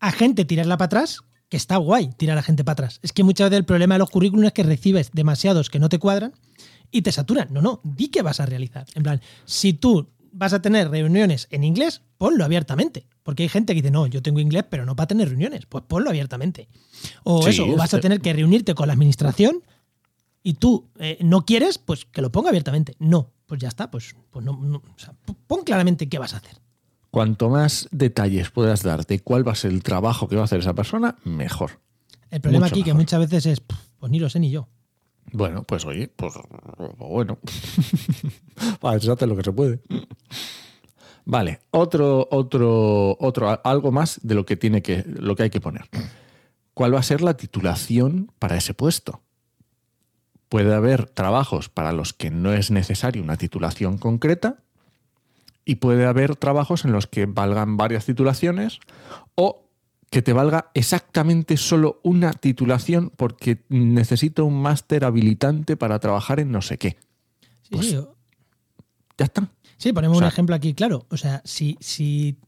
a 0.00 0.12
gente 0.12 0.44
tirarla 0.44 0.76
para 0.76 0.86
atrás, 0.86 1.20
que 1.48 1.56
está 1.56 1.76
guay 1.76 2.10
tirar 2.16 2.36
a 2.38 2.42
gente 2.42 2.64
para 2.64 2.72
atrás. 2.74 3.00
Es 3.02 3.12
que 3.12 3.24
muchas 3.24 3.48
veces 3.48 3.60
el 3.60 3.64
problema 3.64 3.94
de 3.94 4.00
los 4.00 4.10
currículums 4.10 4.48
es 4.48 4.52
que 4.52 4.62
recibes 4.62 5.10
demasiados 5.12 5.70
que 5.70 5.78
no 5.78 5.88
te 5.88 5.98
cuadran 5.98 6.32
y 6.90 7.02
te 7.02 7.12
saturan. 7.12 7.48
No, 7.50 7.62
no, 7.62 7.80
di 7.84 8.08
que 8.08 8.22
vas 8.22 8.40
a 8.40 8.46
realizar. 8.46 8.86
En 8.94 9.02
plan, 9.02 9.20
si 9.46 9.72
tú 9.72 10.08
vas 10.32 10.52
a 10.52 10.60
tener 10.60 10.90
reuniones 10.90 11.48
en 11.50 11.64
inglés, 11.64 12.02
ponlo 12.18 12.44
abiertamente. 12.44 13.06
Porque 13.22 13.44
hay 13.44 13.48
gente 13.48 13.74
que 13.74 13.82
dice, 13.82 13.90
no, 13.90 14.06
yo 14.06 14.22
tengo 14.22 14.40
inglés, 14.40 14.64
pero 14.68 14.86
no 14.86 14.96
para 14.96 15.08
tener 15.08 15.28
reuniones. 15.28 15.66
Pues 15.66 15.84
ponlo 15.86 16.10
abiertamente. 16.10 16.68
O 17.24 17.46
eso, 17.46 17.66
o 17.66 17.76
vas 17.76 17.94
a 17.94 18.00
tener 18.00 18.20
que 18.20 18.32
reunirte 18.32 18.74
con 18.74 18.86
la 18.86 18.92
administración 18.92 19.62
y 20.42 20.54
tú 20.54 20.90
eh, 20.98 21.18
no 21.20 21.44
quieres, 21.44 21.78
pues 21.78 22.04
que 22.04 22.22
lo 22.22 22.30
ponga 22.30 22.50
abiertamente. 22.50 22.94
No, 22.98 23.32
pues 23.48 23.60
ya 23.60 23.68
está, 23.68 23.90
pues, 23.90 24.14
pues 24.30 24.44
no, 24.44 24.82
pon 25.46 25.62
claramente 25.64 26.08
qué 26.08 26.18
vas 26.18 26.34
a 26.34 26.36
hacer. 26.36 26.60
Cuanto 27.10 27.48
más 27.48 27.88
detalles 27.90 28.50
puedas 28.50 28.82
dar 28.82 29.06
de 29.06 29.20
cuál 29.20 29.48
va 29.48 29.52
a 29.52 29.56
ser 29.56 29.72
el 29.72 29.82
trabajo 29.82 30.28
que 30.28 30.36
va 30.36 30.42
a 30.42 30.44
hacer 30.44 30.60
esa 30.60 30.74
persona, 30.74 31.16
mejor. 31.24 31.80
El 32.30 32.42
problema 32.42 32.66
aquí 32.66 32.84
que 32.84 32.92
muchas 32.92 33.20
veces 33.20 33.46
es, 33.46 33.60
pues 33.98 34.12
ni 34.12 34.20
lo 34.20 34.28
sé 34.28 34.38
ni 34.38 34.50
yo. 34.50 34.68
Bueno, 35.32 35.62
pues 35.62 35.86
oye, 35.86 36.08
pues 36.08 36.34
bueno. 36.98 37.38
vale, 38.82 39.00
se 39.00 39.10
hace 39.10 39.26
lo 39.26 39.34
que 39.34 39.44
se 39.44 39.52
puede. 39.52 39.80
Vale, 41.24 41.60
otro, 41.70 42.28
otro, 42.30 43.16
otro, 43.18 43.60
algo 43.64 43.92
más 43.92 44.20
de 44.22 44.34
lo 44.34 44.44
que 44.44 44.56
tiene 44.56 44.82
que, 44.82 45.04
lo 45.06 45.36
que 45.36 45.44
hay 45.44 45.50
que 45.50 45.60
poner. 45.60 45.88
¿Cuál 46.74 46.94
va 46.94 47.00
a 47.00 47.02
ser 47.02 47.22
la 47.22 47.34
titulación 47.34 48.30
para 48.38 48.56
ese 48.56 48.74
puesto? 48.74 49.22
Puede 50.48 50.74
haber 50.74 51.06
trabajos 51.06 51.68
para 51.68 51.92
los 51.92 52.12
que 52.12 52.30
no 52.30 52.52
es 52.52 52.70
necesaria 52.70 53.22
una 53.22 53.36
titulación 53.36 53.98
concreta 53.98 54.56
y 55.64 55.76
puede 55.76 56.06
haber 56.06 56.36
trabajos 56.36 56.84
en 56.84 56.92
los 56.92 57.06
que 57.06 57.26
valgan 57.26 57.76
varias 57.76 58.06
titulaciones 58.06 58.80
o 59.34 59.64
que 60.10 60.22
te 60.22 60.32
valga 60.32 60.70
exactamente 60.72 61.58
solo 61.58 62.00
una 62.02 62.32
titulación 62.32 63.12
porque 63.14 63.62
necesito 63.68 64.46
un 64.46 64.62
máster 64.62 65.04
habilitante 65.04 65.76
para 65.76 65.98
trabajar 65.98 66.40
en 66.40 66.50
no 66.50 66.62
sé 66.62 66.78
qué. 66.78 66.96
Pues, 67.70 67.92
ya 69.18 69.24
está. 69.26 69.48
Sí, 69.76 69.92
ponemos 69.92 70.16
O 70.16 70.20
sea- 70.20 70.28
un 70.28 70.32
ejemplo 70.32 70.56
aquí, 70.56 70.72
claro. 70.72 71.04
O 71.10 71.18
sea, 71.18 71.42
si, 71.44 71.76
si 71.80 72.38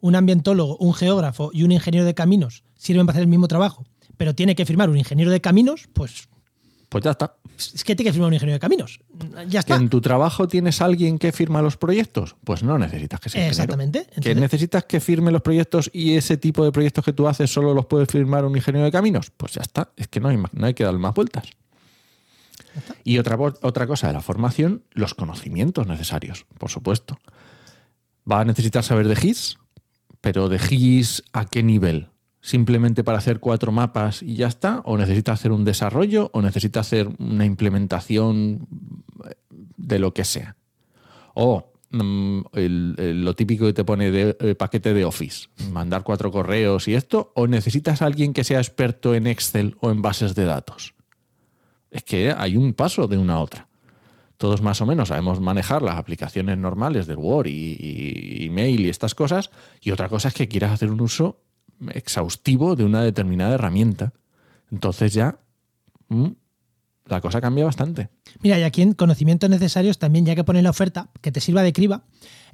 un 0.00 0.14
ambientólogo, 0.14 0.76
un 0.76 0.94
geógrafo 0.94 1.50
y 1.52 1.64
un 1.64 1.72
ingeniero 1.72 2.06
de 2.06 2.14
caminos 2.14 2.62
sirven 2.76 3.06
para 3.06 3.14
hacer 3.14 3.22
el 3.24 3.28
mismo 3.28 3.48
trabajo, 3.48 3.84
pero 4.16 4.36
tiene 4.36 4.54
que 4.54 4.64
firmar 4.64 4.88
un 4.88 4.96
ingeniero 4.98 5.32
de 5.32 5.40
caminos, 5.40 5.88
pues 5.92 6.28
Pues 6.90 7.04
ya 7.04 7.12
está. 7.12 7.36
es 7.56 7.84
que 7.84 7.94
tiene 7.94 8.08
que 8.08 8.12
firmar 8.12 8.28
un 8.28 8.34
ingeniero 8.34 8.56
de 8.56 8.60
caminos. 8.60 9.00
Ya 9.48 9.62
¿Que 9.62 9.72
está. 9.72 9.76
en 9.76 9.88
tu 9.88 10.00
trabajo 10.00 10.48
tienes 10.48 10.82
alguien 10.82 11.18
que 11.18 11.30
firma 11.30 11.62
los 11.62 11.76
proyectos? 11.76 12.34
Pues 12.44 12.64
no 12.64 12.78
necesitas 12.78 13.20
que 13.20 13.28
sea 13.30 13.40
ingeniero. 13.46 13.62
Exactamente. 13.62 14.06
¿Que 14.20 14.34
necesitas 14.34 14.84
que 14.84 15.00
firme 15.00 15.30
los 15.30 15.40
proyectos 15.40 15.88
y 15.94 16.16
ese 16.16 16.36
tipo 16.36 16.64
de 16.64 16.72
proyectos 16.72 17.04
que 17.04 17.12
tú 17.12 17.28
haces 17.28 17.50
solo 17.50 17.74
los 17.74 17.86
puede 17.86 18.06
firmar 18.06 18.44
un 18.44 18.56
ingeniero 18.56 18.84
de 18.84 18.90
caminos? 18.90 19.30
Pues 19.36 19.52
ya 19.52 19.62
está. 19.62 19.90
Es 19.96 20.08
que 20.08 20.18
no 20.18 20.28
hay, 20.28 20.36
no 20.36 20.66
hay 20.66 20.74
que 20.74 20.82
dar 20.82 20.98
más 20.98 21.14
vueltas. 21.14 21.44
Y 23.04 23.18
otra, 23.18 23.36
otra 23.38 23.86
cosa 23.86 24.08
de 24.08 24.12
la 24.12 24.20
formación, 24.20 24.82
los 24.90 25.14
conocimientos 25.14 25.86
necesarios, 25.86 26.44
por 26.58 26.70
supuesto. 26.70 27.18
Va 28.30 28.40
a 28.40 28.44
necesitar 28.44 28.82
saber 28.82 29.06
de 29.06 29.14
GIS, 29.16 29.58
pero 30.20 30.48
de 30.48 30.58
GIS 30.58 31.22
a 31.32 31.44
qué 31.46 31.62
nivel? 31.62 32.08
¿Simplemente 32.42 33.04
para 33.04 33.18
hacer 33.18 33.38
cuatro 33.38 33.70
mapas 33.70 34.22
y 34.22 34.34
ya 34.36 34.46
está? 34.46 34.80
¿O 34.86 34.96
necesita 34.96 35.32
hacer 35.32 35.52
un 35.52 35.64
desarrollo? 35.64 36.30
¿O 36.32 36.40
necesita 36.40 36.80
hacer 36.80 37.08
una 37.18 37.44
implementación 37.44 38.66
de 39.76 39.98
lo 39.98 40.14
que 40.14 40.24
sea? 40.24 40.56
O 41.34 41.70
mm, 41.90 42.40
lo 42.54 43.34
típico 43.34 43.66
que 43.66 43.74
te 43.74 43.84
pone 43.84 44.10
de 44.10 44.36
eh, 44.40 44.54
paquete 44.54 44.94
de 44.94 45.04
Office, 45.04 45.48
mandar 45.70 46.02
cuatro 46.02 46.30
correos 46.30 46.88
y 46.88 46.94
esto, 46.94 47.30
o 47.34 47.46
necesitas 47.46 48.00
a 48.00 48.06
alguien 48.06 48.32
que 48.32 48.44
sea 48.44 48.58
experto 48.58 49.14
en 49.14 49.26
Excel 49.26 49.76
o 49.80 49.90
en 49.90 50.00
bases 50.00 50.34
de 50.34 50.46
datos. 50.46 50.94
Es 51.90 52.04
que 52.04 52.32
hay 52.32 52.56
un 52.56 52.72
paso 52.72 53.06
de 53.06 53.18
una 53.18 53.34
a 53.34 53.40
otra. 53.40 53.68
Todos 54.38 54.62
más 54.62 54.80
o 54.80 54.86
menos 54.86 55.08
sabemos 55.08 55.40
manejar 55.40 55.82
las 55.82 55.96
aplicaciones 55.96 56.56
normales 56.56 57.06
del 57.06 57.18
Word 57.18 57.48
y, 57.48 57.76
y 57.78 58.46
email 58.46 58.80
y 58.80 58.88
estas 58.88 59.14
cosas, 59.14 59.50
y 59.82 59.90
otra 59.90 60.08
cosa 60.08 60.28
es 60.28 60.34
que 60.34 60.48
quieras 60.48 60.72
hacer 60.72 60.90
un 60.90 61.02
uso 61.02 61.42
exhaustivo 61.94 62.76
de 62.76 62.84
una 62.84 63.02
determinada 63.02 63.54
herramienta. 63.54 64.12
Entonces 64.70 65.12
ya 65.14 65.38
mm, 66.08 66.26
la 67.06 67.20
cosa 67.20 67.40
cambia 67.40 67.64
bastante. 67.64 68.08
Mira, 68.42 68.58
y 68.58 68.62
aquí 68.62 68.82
en 68.82 68.92
conocimientos 68.94 69.48
necesarios 69.50 69.98
también, 69.98 70.24
ya 70.26 70.34
que 70.34 70.44
pones 70.44 70.62
la 70.62 70.70
oferta, 70.70 71.08
que 71.20 71.32
te 71.32 71.40
sirva 71.40 71.62
de 71.62 71.72
criba, 71.72 72.04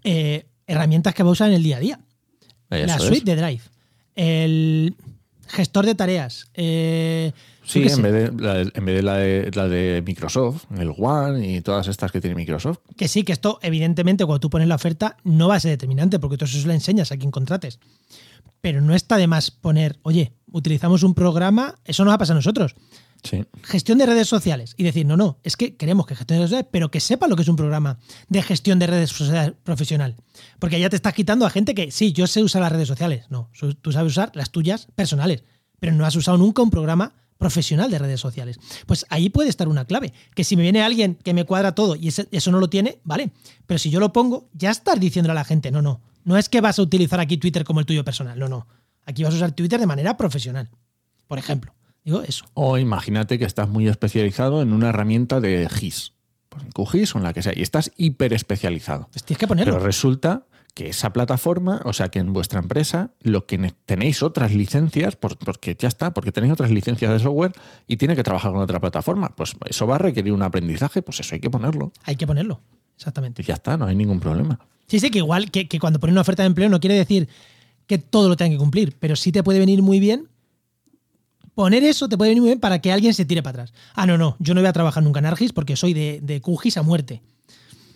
eh, 0.05 0.47
herramientas 0.67 1.15
que 1.15 1.23
va 1.23 1.29
a 1.29 1.33
usar 1.33 1.49
en 1.49 1.55
el 1.57 1.63
día 1.63 1.77
a 1.77 1.81
día. 1.81 2.01
la 2.71 2.97
es. 2.97 3.03
suite 3.03 3.25
de 3.35 3.37
Drive, 3.41 3.63
el 4.15 4.97
gestor 5.49 5.87
de 5.87 5.95
tareas. 5.95 6.47
eh, 6.55 7.33
Sí, 7.65 7.83
en 7.89 8.01
vez, 8.01 8.13
de, 8.13 8.33
la 8.43 8.55
de- 8.55 8.71
en 8.75 8.85
vez 8.85 8.95
de 8.97 9.03
la 9.03 9.15
de 9.17 9.51
la 9.53 9.67
de 9.69 10.01
Microsoft, 10.07 10.67
el 10.79 10.93
One 10.97 11.49
y 11.57 11.61
todas 11.63 11.89
estas 11.89 12.13
que 12.13 12.21
tiene 12.21 12.37
Microsoft. 12.37 12.79
Que 12.97 13.09
sí, 13.09 13.25
que 13.25 13.33
esto, 13.33 13.59
evidentemente, 13.61 14.25
cuando 14.25 14.39
tú 14.39 14.51
pones 14.51 14.69
la 14.69 14.77
oferta, 14.77 15.17
no 15.25 15.49
va 15.49 15.57
a 15.57 15.61
ser 15.61 15.73
determinante, 15.73 16.21
porque 16.21 16.37
tú 16.37 16.45
eso 16.45 16.61
se 16.61 16.67
lo 16.67 16.73
enseñas 16.73 17.11
a 17.11 17.17
quien 17.17 17.33
contrates. 17.33 17.81
Pero 18.61 18.81
no 18.81 18.95
está 18.95 19.17
de 19.17 19.27
más 19.27 19.51
poner, 19.51 19.99
oye, 20.03 20.33
utilizamos 20.51 21.03
un 21.03 21.15
programa, 21.15 21.75
eso 21.85 22.05
nos 22.05 22.11
va 22.13 22.17
a 22.17 22.19
pasar 22.19 22.35
a 22.35 22.39
nosotros. 22.39 22.75
Sí. 23.23 23.45
Gestión 23.63 23.99
de 23.99 24.07
redes 24.07 24.29
sociales. 24.29 24.75
Y 24.77 24.85
decir, 24.85 25.07
no, 25.07 25.17
no, 25.17 25.39
es 25.43 25.57
que 25.57 25.77
queremos 25.77 26.07
que 26.07 26.15
gestione 26.15 26.41
redes 26.41 26.51
sociales, 26.51 26.69
pero 26.71 26.91
que 26.91 27.01
sepa 27.01 27.27
lo 27.29 27.37
que 27.37 27.43
es 27.43 27.49
un 27.49 27.57
programa 27.57 27.99
de 28.29 28.43
gestión 28.43 28.79
de 28.79 28.87
redes 28.87 29.11
sociales 29.11 29.55
profesional. 29.63 30.17
Porque 30.59 30.79
ya 30.81 30.89
te 30.89 30.97
estás 30.97 31.15
quitando 31.15 31.47
a 31.47 31.51
gente 31.51 31.75
que, 31.75 31.91
sí, 31.91 32.13
yo 32.13 32.27
sé 32.27 32.43
usar 32.43 32.63
las 32.63 32.73
redes 32.73 32.89
sociales. 32.89 33.27
No, 33.31 33.51
tú 33.83 33.93
sabes 33.93 34.13
usar 34.13 34.31
las 34.35 34.51
tuyas 34.51 34.89
personales, 34.95 35.45
pero 35.81 35.93
no 35.93 36.07
has 36.07 36.17
usado 36.17 36.39
nunca 36.39 36.63
un 36.63 36.71
programa 36.71 37.15
profesional 37.39 37.91
de 37.91 37.99
redes 37.99 38.21
sociales. 38.21 38.59
Pues 38.87 39.07
ahí 39.09 39.29
puede 39.29 39.49
estar 39.49 39.69
una 39.69 39.85
clave. 39.85 40.13
Que 40.35 40.45
si 40.45 40.57
me 40.57 40.63
viene 40.63 40.83
alguien 40.83 41.17
que 41.17 41.35
me 41.35 41.45
cuadra 41.45 41.75
todo 41.75 41.97
y 41.97 42.09
eso 42.09 42.51
no 42.51 42.61
lo 42.61 42.69
tiene, 42.69 42.99
vale. 43.05 43.31
Pero 43.67 43.79
si 43.79 43.91
yo 43.91 44.01
lo 44.01 44.13
pongo, 44.13 44.49
ya 44.53 44.71
estás 44.71 44.99
diciéndole 45.01 45.33
a 45.33 45.35
la 45.35 45.45
gente, 45.45 45.71
no, 45.71 45.83
no. 45.83 46.01
No 46.25 46.37
es 46.37 46.49
que 46.49 46.61
vas 46.61 46.79
a 46.79 46.83
utilizar 46.83 47.21
aquí 47.21 47.37
Twitter 47.37 47.65
como 47.65 47.81
el 47.81 47.87
tuyo 47.87 48.05
personal. 48.05 48.39
No, 48.39 48.49
no. 48.49 48.67
Aquí 49.05 49.23
vas 49.23 49.33
a 49.33 49.37
usar 49.37 49.53
Twitter 49.53 49.79
de 49.79 49.87
manera 49.87 50.17
profesional. 50.17 50.69
Por 51.29 51.39
ejemplo. 51.39 51.73
Digo 52.05 52.23
eso. 52.23 52.45
O 52.55 52.79
imagínate 52.79 53.39
que 53.39 53.45
estás 53.45 53.69
muy 53.69 53.89
especializado 53.89 54.63
en 54.63 54.73
una 54.73 54.89
herramienta 54.89 55.41
de 55.41 55.69
GIS. 55.69 56.15
Pues 56.49 56.65
en 56.65 56.71
QGIS 56.71 57.15
o 57.15 57.19
en 57.19 57.25
la 57.25 57.33
que 57.33 57.43
sea. 57.43 57.53
Y 57.55 57.63
estás 57.63 57.93
hiper 57.97 58.33
especializado. 58.33 59.09
Pues 59.13 59.25
tienes 59.25 59.39
que 59.39 59.47
ponerlo. 59.47 59.75
Pero 59.75 59.85
resulta 59.85 60.47
que 60.77 60.91
esa 60.91 61.11
plataforma, 61.11 61.81
o 61.87 61.95
sea 61.95 62.11
que 62.11 62.19
en 62.19 62.35
vuestra 62.35 62.61
empresa, 62.61 63.11
lo 63.23 63.47
que 63.47 63.73
tenéis 63.87 64.23
otras 64.23 64.53
licencias, 64.53 65.17
por- 65.17 65.39
porque 65.39 65.75
ya 65.79 65.89
está, 65.89 66.13
porque 66.13 66.33
tenéis 66.33 66.53
otras 66.53 66.71
licencias 66.71 67.11
de 67.11 67.19
software 67.19 67.53
y 67.87 67.97
tiene 67.97 68.15
que 68.15 68.23
trabajar 68.23 68.53
con 68.53 68.61
otra 68.61 68.79
plataforma. 68.79 69.35
Pues 69.35 69.55
eso 69.71 69.87
va 69.87 69.95
a 69.95 69.99
requerir 69.99 70.35
un 70.35 70.43
aprendizaje, 70.43 71.01
pues 71.01 71.19
eso 71.21 71.35
hay 71.35 71.41
que 71.41 71.49
ponerlo. 71.49 71.93
Hay 72.05 72.17
que 72.17 72.27
ponerlo. 72.27 72.61
Exactamente. 72.95 73.41
Y 73.41 73.47
ya 73.47 73.55
está, 73.55 73.79
no 73.79 73.87
hay 73.87 73.97
ningún 73.97 74.21
problema. 74.21 74.61
Sí, 74.87 75.01
sí, 75.01 75.09
que 75.11 75.17
igual 75.19 75.51
que, 75.51 75.67
que 75.67 75.81
cuando 75.81 75.99
pones 75.99 76.13
una 76.13 76.21
oferta 76.21 76.43
de 76.43 76.49
empleo 76.49 76.69
no 76.69 76.79
quiere 76.79 76.95
decir 76.97 77.27
que 77.87 77.97
todo 77.97 78.29
lo 78.29 78.37
tengan 78.37 78.53
que 78.53 78.59
cumplir, 78.59 78.97
pero 79.01 79.17
sí 79.17 79.33
te 79.33 79.43
puede 79.43 79.59
venir 79.59 79.81
muy 79.81 79.99
bien. 79.99 80.29
Poner 81.55 81.85
eso 81.85 82.07
te 82.09 82.19
puede 82.19 82.33
venir 82.33 82.43
muy 82.43 82.51
bien 82.51 82.61
para 82.61 82.81
que 82.83 82.93
alguien 82.93 83.15
se 83.15 83.25
tire 83.25 83.43
para 83.43 83.63
atrás. 83.63 83.79
Ah, 83.95 84.05
no, 84.07 84.19
no, 84.19 84.37
yo 84.41 84.53
no 84.53 84.61
voy 84.61 84.69
a 84.69 84.75
trabajar 84.75 85.03
nunca 85.03 85.21
en 85.21 85.27
Argis 85.27 85.55
porque 85.55 85.75
soy 85.75 85.95
de, 85.95 86.21
de 86.23 86.43
QGIS 86.43 86.77
a 86.77 86.83
muerte. 86.83 87.23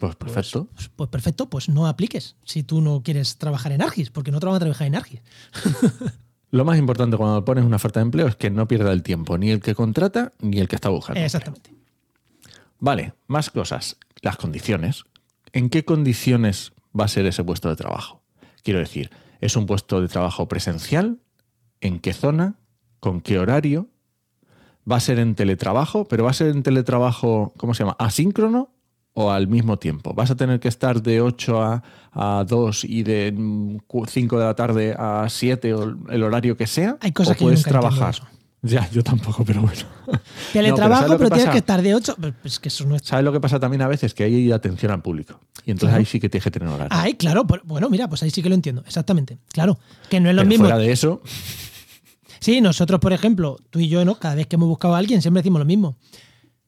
Pues 0.01 0.17
perfecto. 0.17 0.67
Pues, 0.75 0.91
pues 0.97 1.11
perfecto, 1.11 1.51
pues 1.51 1.69
no 1.69 1.87
apliques 1.87 2.35
si 2.45 2.63
tú 2.63 2.81
no 2.81 3.03
quieres 3.03 3.37
trabajar 3.37 3.73
en 3.73 3.83
Argis, 3.83 4.11
porque 4.11 4.31
no 4.31 4.41
te 4.41 4.47
van 4.47 4.55
a 4.55 4.59
trabajar 4.59 4.87
en 4.87 4.95
Argis. 4.95 5.21
Lo 6.51 6.65
más 6.65 6.79
importante 6.79 7.19
cuando 7.19 7.45
pones 7.45 7.65
una 7.65 7.77
oferta 7.77 8.01
de 8.01 8.05
empleo 8.05 8.27
es 8.27 8.35
que 8.35 8.51
no 8.51 8.67
pierda 8.67 8.93
el 8.93 9.03
tiempo, 9.03 9.37
ni 9.37 9.51
el 9.51 9.61
que 9.61 9.75
contrata 9.75 10.33
ni 10.41 10.59
el 10.59 10.69
que 10.69 10.77
está 10.77 10.89
buscando. 10.89 11.21
Exactamente. 11.21 11.75
Vale, 12.79 13.13
más 13.27 13.51
cosas. 13.51 13.99
Las 14.23 14.39
condiciones. 14.39 15.05
¿En 15.53 15.69
qué 15.69 15.85
condiciones 15.85 16.73
va 16.99 17.05
a 17.05 17.09
ser 17.09 17.27
ese 17.27 17.45
puesto 17.45 17.69
de 17.69 17.77
trabajo? 17.77 18.23
Quiero 18.65 18.81
decir, 18.81 19.11
¿es 19.43 19.55
un 19.55 19.67
puesto 19.67 20.01
de 20.01 20.09
trabajo 20.09 20.49
presencial? 20.49 21.19
¿En 21.83 22.01
qué 22.01 22.15
zona? 22.15 22.55
¿Con 23.01 23.21
qué 23.21 23.39
horario? 23.39 23.91
¿Va 24.91 24.97
a 24.97 25.01
ser 25.01 25.19
en 25.19 25.35
teletrabajo? 25.35 26.07
¿Pero 26.07 26.25
va 26.25 26.31
a 26.31 26.35
ser 26.35 26.49
en 26.49 26.63
teletrabajo, 26.63 27.53
¿cómo 27.59 27.75
se 27.75 27.85
llama? 27.85 27.97
¿Asíncrono 27.99 28.73
o 29.15 29.31
al 29.31 29.49
mismo 29.49 29.79
tiempo? 29.79 30.15
¿Vas 30.15 30.31
a 30.31 30.37
tener 30.37 30.61
que 30.61 30.69
estar 30.69 31.03
de 31.03 31.21
8 31.21 31.63
a, 31.63 31.83
a 32.13 32.45
2 32.45 32.85
y 32.85 33.03
de 33.03 33.33
mm, 33.33 33.77
cu- 33.87 34.07
5 34.07 34.39
de 34.39 34.45
la 34.45 34.55
tarde 34.55 34.95
a 34.99 35.27
7 35.29 35.75
o 35.75 35.97
el 36.11 36.23
horario 36.23 36.57
que 36.57 36.67
sea? 36.67 36.97
Hay 37.01 37.13
cosas 37.13 37.35
¿O 37.35 37.39
que 37.39 37.45
puedes 37.45 37.63
trabajar? 37.63 38.15
Ya, 38.63 38.87
yo 38.91 39.03
tampoco, 39.03 39.43
pero 39.43 39.63
bueno. 39.63 39.81
Teletrabajo, 40.53 41.03
¿sabes 41.03 41.11
lo 41.13 41.17
que 41.19 41.25
pero 41.25 41.35
tienes 41.37 41.53
que 41.53 41.59
estar 41.59 41.81
de 41.81 41.95
8. 41.95 42.17
Pues 42.43 42.61
que 42.61 42.69
eso 42.69 42.85
no 42.85 42.95
es. 42.97 43.03
¿Sabes 43.05 43.25
lo 43.25 43.33
que 43.33 43.41
pasa 43.41 43.59
también 43.59 43.81
a 43.81 43.89
veces? 43.89 44.13
Que 44.13 44.25
hay 44.25 44.53
atención 44.53 44.93
al 44.93 45.01
público. 45.01 45.41
Y 45.65 45.71
entonces 45.71 45.89
Claro. 45.95 45.99
ahí 46.01 46.05
sí 46.05 46.21
que 46.21 46.29
tienes 46.29 46.45
que 46.45 46.51
tener 46.51 46.69
horario. 46.69 46.89
Ay, 46.91 47.15
claro, 47.15 47.45
bueno, 47.65 47.89
mira, 47.89 48.07
pues 48.09 48.23
ahí 48.23 48.29
sí 48.31 48.43
que 48.43 48.51
lo 48.51 48.55
entiendo. 48.55 48.83
Exactamente. 48.87 49.39
Claro, 49.53 49.79
que 50.11 50.21
no 50.21 50.29
es 50.29 50.35
lo 50.37 50.41
Pero 50.43 50.49
mismo. 50.51 50.65
fuera 50.67 50.79
de 50.79 50.93
eso, 50.93 51.23
Sí, 52.39 52.61
nosotros, 52.63 53.01
por 53.01 53.13
ejemplo, 53.13 53.57
tú 53.69 53.81
y 53.81 53.89
yo, 53.89 54.03
¿no? 54.05 54.15
Cada 54.19 54.35
vez 54.35 54.47
que 54.47 54.57
hemos 54.57 54.69
buscado 54.69 54.95
a 54.95 54.99
alguien, 54.99 55.21
siempre 55.21 55.41
decimos 55.43 55.59
lo 55.59 55.67
mismo. 55.67 55.97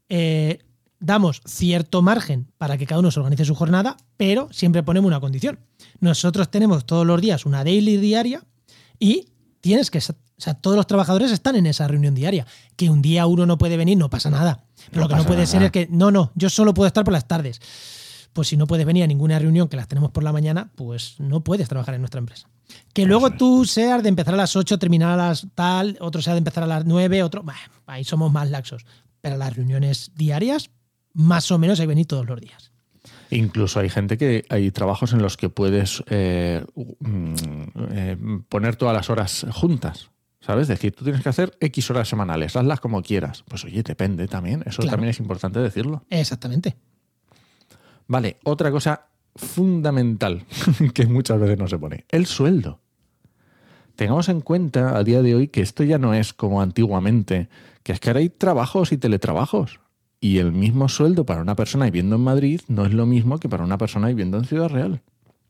Eh, 0.09 0.59
damos 1.03 1.43
cierto 1.45 2.01
margen 2.01 2.51
para 2.57 2.79
que 2.79 2.87
cada 2.87 3.01
uno 3.01 3.11
se 3.11 3.21
organice 3.21 3.45
su 3.45 3.55
jornada, 3.55 3.97
pero 4.17 4.49
siempre 4.53 4.83
ponemos 4.83 5.09
una 5.09 5.21
condición. 5.21 5.59
Nosotros 6.01 6.51
tenemos 6.51 6.87
todos 6.87 7.07
los 7.07 7.21
días 7.21 7.45
una 7.45 7.65
daily 7.65 7.97
diaria 7.99 8.43
y 8.99 9.27
tienes 9.61 9.91
que. 9.91 9.99
O 9.99 10.45
sea, 10.45 10.55
todos 10.55 10.77
los 10.77 10.87
trabajadores 10.87 11.31
están 11.31 11.57
en 11.57 11.67
esa 11.67 11.87
reunión 11.87 12.15
diaria. 12.15 12.47
Que 12.77 12.91
un 12.91 13.03
día 13.03 13.27
uno 13.27 13.47
no 13.47 13.59
puede 13.59 13.77
venir, 13.77 13.99
no 13.99 14.11
pasa 14.11 14.31
nada. 14.31 14.65
Pero 14.91 14.97
No 14.97 15.03
lo 15.03 15.09
que 15.09 15.17
no 15.17 15.25
puede 15.25 15.47
ser 15.47 15.63
es 15.63 15.71
que, 15.71 15.87
no, 15.91 16.11
no, 16.11 16.33
yo 16.35 16.51
solo 16.51 16.75
puedo 16.75 16.87
estar 16.87 17.05
por 17.05 17.13
las 17.13 17.29
tardes. 17.29 17.61
Pues 18.33 18.49
si 18.49 18.57
no 18.57 18.67
puedes 18.67 18.87
venir 18.87 19.05
a 19.05 19.07
ninguna 19.07 19.39
reunión 19.39 19.69
que 19.69 19.77
las 19.77 19.89
tenemos 19.89 20.11
por 20.11 20.25
la 20.25 20.33
mañana, 20.33 20.73
pues 20.75 21.17
no 21.19 21.45
puedes 21.45 21.69
trabajar 21.69 21.95
en 21.95 22.01
nuestra 22.01 22.19
empresa. 22.19 22.49
Que 22.95 23.05
luego 23.05 23.31
tú 23.31 23.65
seas 23.67 24.03
de 24.03 24.09
empezar 24.09 24.35
a 24.35 24.39
las 24.39 24.57
8, 24.57 24.79
terminar 24.79 25.11
a 25.11 25.29
las 25.29 25.47
tal, 25.55 25.97
otro 26.01 26.23
sea 26.23 26.33
de 26.33 26.39
empezar 26.39 26.65
a 26.65 26.67
las 26.67 26.87
9, 26.87 27.23
otro. 27.23 27.43
bah, 27.43 27.55
ahí 27.87 28.03
somos 28.05 28.33
más 28.33 28.51
laxos. 28.51 28.85
Pero 29.21 29.37
las 29.37 29.55
reuniones 29.55 30.11
diarias, 30.17 30.71
más 31.15 31.51
o 31.51 31.59
menos 31.59 31.79
hay 31.81 31.85
que 31.85 31.89
venir 31.89 32.07
todos 32.07 32.27
los 32.27 32.41
días. 32.41 32.71
incluso 33.31 33.81
hay 33.81 33.89
gente 33.89 34.19
que 34.19 34.45
hay 34.51 34.71
trabajos 34.71 35.13
en 35.13 35.23
los 35.23 35.37
que 35.37 35.49
puedes 35.49 36.03
eh, 36.09 36.65
mm, 36.75 37.35
eh, 37.91 38.17
poner 38.49 38.77
todas 38.77 38.95
las 38.95 39.09
horas 39.11 39.47
juntas. 39.53 40.11
¿Sabes? 40.41 40.63
Es 40.63 40.69
decir, 40.69 40.93
tú 40.95 41.05
tienes 41.05 41.23
que 41.23 41.29
hacer 41.29 41.57
X 41.61 41.89
horas 41.91 42.09
semanales, 42.09 42.57
hazlas 42.57 42.81
como 42.81 43.01
quieras. 43.03 43.45
Pues 43.49 43.65
oye, 43.65 43.83
depende 43.85 44.27
también. 44.27 44.63
Eso 44.67 44.83
Claro. 44.83 44.91
también 44.97 45.11
es 45.11 45.21
importante 45.21 45.61
decirlo. 45.61 46.05
Exactamente. 46.11 46.75
Vale, 48.09 48.39
otra 48.43 48.71
cosa 48.73 49.07
fundamental 49.37 50.45
que 50.95 51.07
muchas 51.07 51.39
veces 51.41 51.59
no 51.59 51.69
se 51.69 51.79
pone, 51.79 52.05
el 52.11 52.27
sueldo. 52.27 52.81
Tengamos 53.95 54.29
en 54.29 54.41
cuenta 54.41 54.97
a 54.97 55.05
día 55.05 55.23
de 55.23 55.35
hoy 55.37 55.49
que 55.49 55.61
esto 55.61 55.85
ya 55.85 55.99
no 55.99 56.13
es 56.13 56.33
como 56.33 56.61
antiguamente, 56.61 57.49
que 57.85 57.93
es 57.93 58.01
que 58.01 58.11
ahora 58.11 58.21
hay 58.21 58.29
trabajos 58.31 58.91
y 58.91 58.99
teletrabajos. 58.99 59.79
Y 60.25 60.39
el 60.39 60.53
mismo 60.53 60.89
sueldo 60.89 61.27
para 61.27 61.43
una 61.43 61.57
persona 61.57 61.87
viviendo 61.87 62.15
en 62.15 62.23
Madrid 62.23 62.61
no 62.69 62.87
es 62.87 62.93
lo 62.93 63.07
mismo 63.07 63.39
que 63.39 63.49
para 63.49 63.65
una 63.65 63.77
persona 63.77 64.07
viviendo 64.07 64.39
en 64.39 64.45
Ciudad 64.45 64.69
Real. 64.69 65.03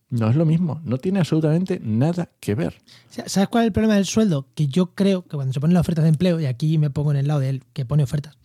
No 0.08 0.30
es 0.30 0.34
lo 0.34 0.46
mismo, 0.46 0.80
no 0.82 0.96
tiene 0.96 1.18
absolutamente 1.18 1.78
nada 1.84 2.30
que 2.40 2.54
ver. 2.54 2.80
¿Sabes 3.10 3.48
cuál 3.50 3.64
es 3.64 3.66
el 3.66 3.72
problema 3.72 3.96
del 3.96 4.06
sueldo? 4.06 4.48
Que 4.54 4.68
yo 4.68 4.94
creo 4.94 5.24
que 5.24 5.36
cuando 5.36 5.52
se 5.52 5.60
ponen 5.60 5.74
las 5.74 5.82
ofertas 5.82 6.04
de 6.04 6.08
empleo, 6.08 6.40
y 6.40 6.46
aquí 6.46 6.78
me 6.78 6.88
pongo 6.88 7.10
en 7.10 7.18
el 7.18 7.26
lado 7.26 7.40
de 7.40 7.50
él 7.50 7.64
que 7.74 7.84
pone 7.84 8.02
ofertas, 8.02 8.38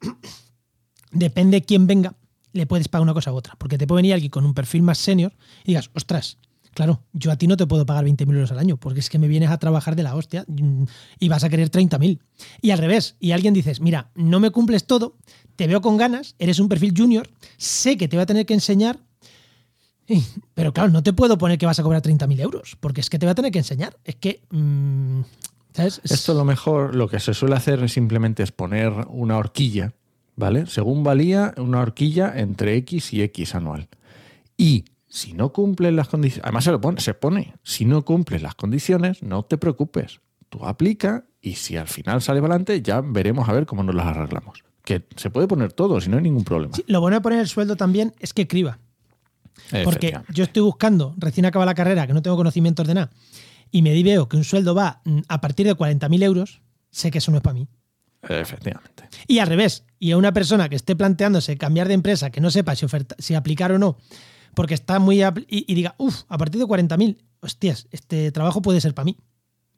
depende 1.10 1.62
quién 1.62 1.86
venga, 1.86 2.14
le 2.52 2.66
puedes 2.66 2.88
pagar 2.88 3.04
una 3.04 3.14
cosa 3.14 3.32
u 3.32 3.36
otra. 3.36 3.54
Porque 3.56 3.78
te 3.78 3.86
puede 3.86 4.00
venir 4.00 4.12
alguien 4.12 4.30
con 4.30 4.44
un 4.44 4.52
perfil 4.52 4.82
más 4.82 4.98
senior 4.98 5.32
y 5.64 5.68
digas, 5.68 5.90
ostras, 5.94 6.36
claro, 6.74 7.02
yo 7.12 7.30
a 7.30 7.36
ti 7.36 7.46
no 7.46 7.56
te 7.56 7.66
puedo 7.66 7.86
pagar 7.86 8.04
20.000 8.04 8.34
euros 8.34 8.52
al 8.52 8.58
año, 8.58 8.76
porque 8.76 9.00
es 9.00 9.08
que 9.08 9.18
me 9.18 9.28
vienes 9.28 9.50
a 9.50 9.58
trabajar 9.58 9.96
de 9.96 10.02
la 10.02 10.14
hostia 10.14 10.44
mm, 10.46 10.84
y 11.18 11.28
vas 11.28 11.44
a 11.44 11.48
querer 11.48 11.70
30.000. 11.70 12.20
Y 12.62 12.70
al 12.70 12.78
revés, 12.78 13.16
y 13.20 13.32
alguien 13.32 13.54
dices, 13.54 13.80
mira, 13.80 14.10
no 14.14 14.40
me 14.40 14.50
cumples 14.50 14.86
todo, 14.86 15.16
te 15.56 15.66
veo 15.66 15.80
con 15.80 15.96
ganas, 15.96 16.34
eres 16.38 16.58
un 16.58 16.68
perfil 16.68 16.94
junior, 16.96 17.28
sé 17.56 17.96
que 17.96 18.08
te 18.08 18.16
voy 18.16 18.22
a 18.22 18.26
tener 18.26 18.46
que 18.46 18.54
enseñar, 18.54 18.98
pero 20.54 20.72
claro, 20.72 20.90
no 20.90 21.02
te 21.02 21.12
puedo 21.12 21.38
poner 21.38 21.58
que 21.58 21.66
vas 21.66 21.78
a 21.78 21.82
cobrar 21.82 22.02
30.000 22.02 22.40
euros, 22.40 22.76
porque 22.80 23.00
es 23.00 23.10
que 23.10 23.18
te 23.18 23.26
voy 23.26 23.32
a 23.32 23.34
tener 23.34 23.52
que 23.52 23.58
enseñar. 23.58 23.96
Es 24.04 24.16
que... 24.16 24.42
Mm, 24.50 25.20
¿sabes? 25.72 26.00
Esto 26.04 26.34
lo 26.34 26.44
mejor, 26.44 26.94
lo 26.94 27.08
que 27.08 27.20
se 27.20 27.34
suele 27.34 27.54
hacer 27.54 27.82
es 27.84 27.92
simplemente 27.92 28.42
es 28.42 28.50
poner 28.50 28.92
una 29.08 29.36
horquilla, 29.36 29.92
¿vale? 30.36 30.66
Según 30.66 31.04
valía, 31.04 31.54
una 31.58 31.80
horquilla 31.80 32.32
entre 32.36 32.76
X 32.76 33.12
y 33.12 33.22
X 33.22 33.54
anual. 33.54 33.88
Y 34.56 34.84
si 35.10 35.32
no 35.32 35.52
cumples 35.52 35.92
las 35.92 36.08
condiciones, 36.08 36.44
además 36.44 36.64
se 36.64 36.70
lo 36.70 36.80
pone, 36.80 37.00
se 37.00 37.14
pone, 37.14 37.54
si 37.64 37.84
no 37.84 38.04
cumples 38.04 38.42
las 38.42 38.54
condiciones, 38.54 39.22
no 39.22 39.42
te 39.42 39.58
preocupes. 39.58 40.20
Tú 40.48 40.64
aplica 40.64 41.24
y 41.42 41.54
si 41.56 41.76
al 41.76 41.88
final 41.88 42.22
sale 42.22 42.38
adelante, 42.38 42.80
ya 42.80 43.00
veremos 43.00 43.48
a 43.48 43.52
ver 43.52 43.66
cómo 43.66 43.82
nos 43.82 43.94
las 43.94 44.06
arreglamos. 44.06 44.62
Que 44.84 45.04
se 45.16 45.30
puede 45.30 45.48
poner 45.48 45.72
todo, 45.72 46.00
si 46.00 46.08
no 46.08 46.16
hay 46.16 46.22
ningún 46.22 46.44
problema. 46.44 46.74
lo 46.86 47.00
bueno 47.00 47.16
de 47.16 47.20
poner 47.20 47.40
el 47.40 47.48
sueldo 47.48 47.76
también 47.76 48.14
es 48.20 48.32
que 48.32 48.46
criba. 48.46 48.78
Porque 49.84 50.18
yo 50.32 50.44
estoy 50.44 50.62
buscando, 50.62 51.14
recién 51.18 51.44
acaba 51.44 51.66
la 51.66 51.74
carrera, 51.74 52.06
que 52.06 52.12
no 52.12 52.22
tengo 52.22 52.36
conocimientos 52.36 52.86
de 52.86 52.94
nada, 52.94 53.10
y 53.70 53.82
me 53.82 53.92
di 53.92 54.02
veo 54.02 54.28
que 54.28 54.36
un 54.36 54.44
sueldo 54.44 54.74
va 54.74 55.02
mm, 55.04 55.20
a 55.28 55.40
partir 55.40 55.66
de 55.66 55.76
40.000 55.76 56.22
euros, 56.22 56.62
sé 56.90 57.10
que 57.10 57.18
eso 57.18 57.30
no 57.30 57.38
es 57.38 57.42
para 57.42 57.54
mí. 57.54 57.68
Efectivamente. 58.22 59.08
Y 59.26 59.38
al 59.38 59.48
revés, 59.48 59.84
y 59.98 60.12
a 60.12 60.16
una 60.16 60.32
persona 60.32 60.68
que 60.68 60.76
esté 60.76 60.94
planteándose 60.94 61.56
cambiar 61.56 61.88
de 61.88 61.94
empresa, 61.94 62.30
que 62.30 62.40
no 62.40 62.50
sepa 62.50 62.74
si, 62.76 62.84
oferta, 62.84 63.16
si 63.18 63.34
aplicar 63.34 63.72
o 63.72 63.78
no, 63.78 63.96
porque 64.54 64.74
está 64.74 64.98
muy... 64.98 65.22
Y, 65.48 65.74
diga, 65.74 65.94
uff, 65.98 66.22
a 66.28 66.38
partir 66.38 66.60
de 66.60 66.66
40.000, 66.66 67.16
hostias, 67.40 67.86
este 67.90 68.32
trabajo 68.32 68.62
puede 68.62 68.80
ser 68.80 68.94
para 68.94 69.04
mí. 69.04 69.16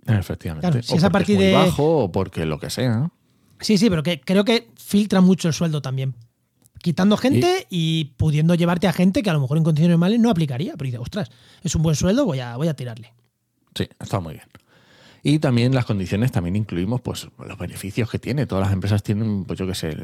Efectivamente. 0.06 0.82
si 0.82 0.96
es 0.96 1.04
a 1.04 1.10
partir 1.10 1.38
de... 1.38 1.52
bajo 1.52 2.04
o 2.04 2.12
porque 2.12 2.44
lo 2.46 2.58
que 2.58 2.70
sea. 2.70 3.10
Sí, 3.60 3.78
sí, 3.78 3.88
pero 3.88 4.02
que 4.02 4.20
creo 4.20 4.44
que 4.44 4.68
filtra 4.76 5.20
mucho 5.20 5.48
el 5.48 5.54
sueldo 5.54 5.80
también. 5.80 6.14
Quitando 6.80 7.16
gente 7.16 7.68
y, 7.70 8.06
pudiendo 8.16 8.56
llevarte 8.56 8.88
a 8.88 8.92
gente 8.92 9.22
que 9.22 9.30
a 9.30 9.32
lo 9.32 9.40
mejor 9.40 9.56
en 9.56 9.64
condiciones 9.64 9.94
normales 9.94 10.18
no 10.18 10.30
aplicaría. 10.30 10.72
Pero 10.76 10.86
dice, 10.86 10.98
ostras, 10.98 11.30
es 11.62 11.74
un 11.76 11.82
buen 11.82 11.94
sueldo, 11.94 12.24
voy 12.24 12.40
a, 12.40 12.56
voy 12.56 12.66
a 12.66 12.74
tirarle. 12.74 13.14
Sí, 13.74 13.88
está 14.00 14.18
muy 14.18 14.34
bien. 14.34 14.46
Y 15.24 15.38
también 15.38 15.72
las 15.72 15.84
condiciones, 15.84 16.32
también 16.32 16.56
incluimos 16.56 17.00
pues, 17.00 17.28
los 17.46 17.56
beneficios 17.56 18.10
que 18.10 18.18
tiene. 18.18 18.46
Todas 18.46 18.64
las 18.64 18.72
empresas 18.72 19.04
tienen, 19.04 19.44
pues 19.44 19.56
yo 19.56 19.68
qué 19.68 19.74
sé, 19.74 19.96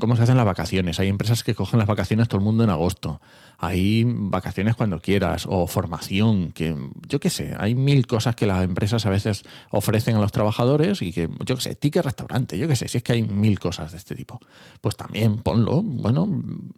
cómo 0.00 0.16
se 0.16 0.24
hacen 0.24 0.36
las 0.36 0.44
vacaciones. 0.44 0.98
Hay 0.98 1.08
empresas 1.08 1.44
que 1.44 1.54
cogen 1.54 1.78
las 1.78 1.86
vacaciones 1.86 2.26
todo 2.26 2.40
el 2.40 2.44
mundo 2.44 2.64
en 2.64 2.70
agosto. 2.70 3.20
Hay 3.58 4.04
vacaciones 4.04 4.74
cuando 4.74 5.00
quieras 5.00 5.46
o 5.48 5.68
formación, 5.68 6.50
que 6.50 6.76
yo 7.08 7.20
qué 7.20 7.30
sé, 7.30 7.54
hay 7.58 7.76
mil 7.76 8.08
cosas 8.08 8.34
que 8.34 8.46
las 8.46 8.64
empresas 8.64 9.06
a 9.06 9.10
veces 9.10 9.44
ofrecen 9.70 10.16
a 10.16 10.20
los 10.20 10.32
trabajadores 10.32 11.00
y 11.00 11.12
que, 11.12 11.30
yo 11.44 11.54
qué 11.54 11.62
sé, 11.62 11.74
ticket 11.76 12.04
restaurante, 12.04 12.58
yo 12.58 12.66
qué 12.66 12.74
sé, 12.74 12.88
si 12.88 12.98
es 12.98 13.04
que 13.04 13.12
hay 13.12 13.22
mil 13.22 13.60
cosas 13.60 13.92
de 13.92 13.98
este 13.98 14.16
tipo. 14.16 14.40
Pues 14.80 14.96
también 14.96 15.38
ponlo, 15.38 15.82
bueno, 15.82 16.28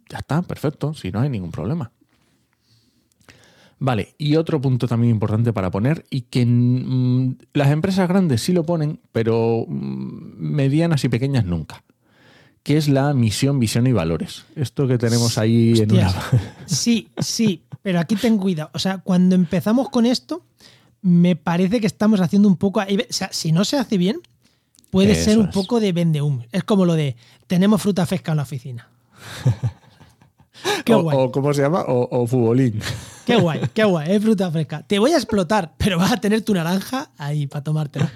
ya 0.07 0.19
está, 0.19 0.43
perfecto, 0.43 0.93
si 0.93 1.11
no 1.11 1.21
hay 1.21 1.29
ningún 1.29 1.51
problema. 1.51 1.91
Vale, 3.79 4.13
y 4.17 4.35
otro 4.35 4.59
punto 4.59 4.87
también 4.87 5.11
importante 5.11 5.53
para 5.53 5.71
poner, 5.71 6.05
y 6.09 6.21
que 6.21 6.45
mm, 6.45 7.37
las 7.53 7.71
empresas 7.71 8.09
grandes 8.09 8.41
sí 8.41 8.51
lo 8.51 8.65
ponen, 8.65 8.99
pero 9.13 9.65
mm, 9.67 10.35
medianas 10.37 11.03
y 11.05 11.09
pequeñas 11.09 11.45
nunca, 11.45 11.83
que 12.61 12.75
es 12.75 12.89
la 12.89 13.13
misión, 13.13 13.57
visión 13.57 13.87
y 13.87 13.93
valores. 13.93 14.45
Esto 14.55 14.85
que 14.85 14.97
tenemos 14.97 15.37
ahí 15.37 15.79
en 15.79 15.93
una... 15.93 16.13
Sí, 16.65 17.07
sí, 17.19 17.63
pero 17.81 18.01
aquí 18.01 18.17
ten 18.17 18.37
cuidado. 18.37 18.69
O 18.73 18.79
sea, 18.79 18.97
cuando 18.97 19.35
empezamos 19.35 19.89
con 19.89 20.05
esto, 20.05 20.43
me 21.01 21.37
parece 21.37 21.79
que 21.79 21.87
estamos 21.87 22.19
haciendo 22.19 22.49
un 22.49 22.57
poco... 22.57 22.81
O 22.81 22.85
sea, 23.09 23.29
si 23.31 23.53
no 23.53 23.63
se 23.63 23.77
hace 23.77 23.97
bien, 23.97 24.17
puede 24.89 25.15
ser 25.15 25.39
un 25.39 25.51
poco 25.51 25.79
de 25.79 25.93
vende 25.93 26.21
Es 26.51 26.65
como 26.65 26.85
lo 26.85 26.95
de, 26.95 27.15
tenemos 27.47 27.81
fruta 27.81 28.05
fresca 28.05 28.31
en 28.31 28.37
la 28.37 28.43
oficina. 28.43 28.89
Qué 30.85 30.93
o, 30.93 31.03
guay. 31.03 31.31
¿cómo 31.31 31.53
se 31.53 31.61
llama? 31.61 31.81
O, 31.87 32.21
o 32.21 32.27
futbolín. 32.27 32.81
Qué 33.25 33.35
guay, 33.35 33.61
qué 33.73 33.83
guay, 33.83 34.11
es 34.11 34.23
fruta 34.23 34.49
fresca. 34.49 34.83
Te 34.87 34.97
voy 34.97 35.11
a 35.11 35.15
explotar, 35.15 35.75
pero 35.77 35.97
vas 35.97 36.11
a 36.11 36.17
tener 36.17 36.41
tu 36.41 36.53
naranja 36.53 37.11
ahí 37.17 37.47
para 37.47 37.63
tomártela. 37.63 38.11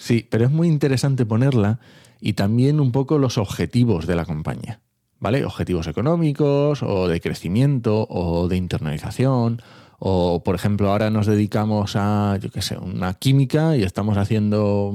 Sí, 0.00 0.26
pero 0.28 0.46
es 0.46 0.50
muy 0.50 0.68
interesante 0.68 1.26
ponerla 1.26 1.80
y 2.20 2.32
también 2.32 2.80
un 2.80 2.92
poco 2.92 3.18
los 3.18 3.36
objetivos 3.36 4.06
de 4.06 4.16
la 4.16 4.24
compañía. 4.24 4.80
¿Vale? 5.20 5.44
Objetivos 5.44 5.86
económicos 5.88 6.82
o 6.82 7.08
de 7.08 7.20
crecimiento 7.20 8.06
o 8.08 8.48
de 8.48 8.56
internalización 8.56 9.60
o, 9.98 10.42
por 10.44 10.54
ejemplo, 10.54 10.90
ahora 10.90 11.10
nos 11.10 11.26
dedicamos 11.26 11.96
a, 11.96 12.38
yo 12.40 12.50
qué 12.50 12.62
sé, 12.62 12.78
una 12.78 13.14
química 13.14 13.76
y 13.76 13.82
estamos 13.82 14.16
haciendo 14.16 14.94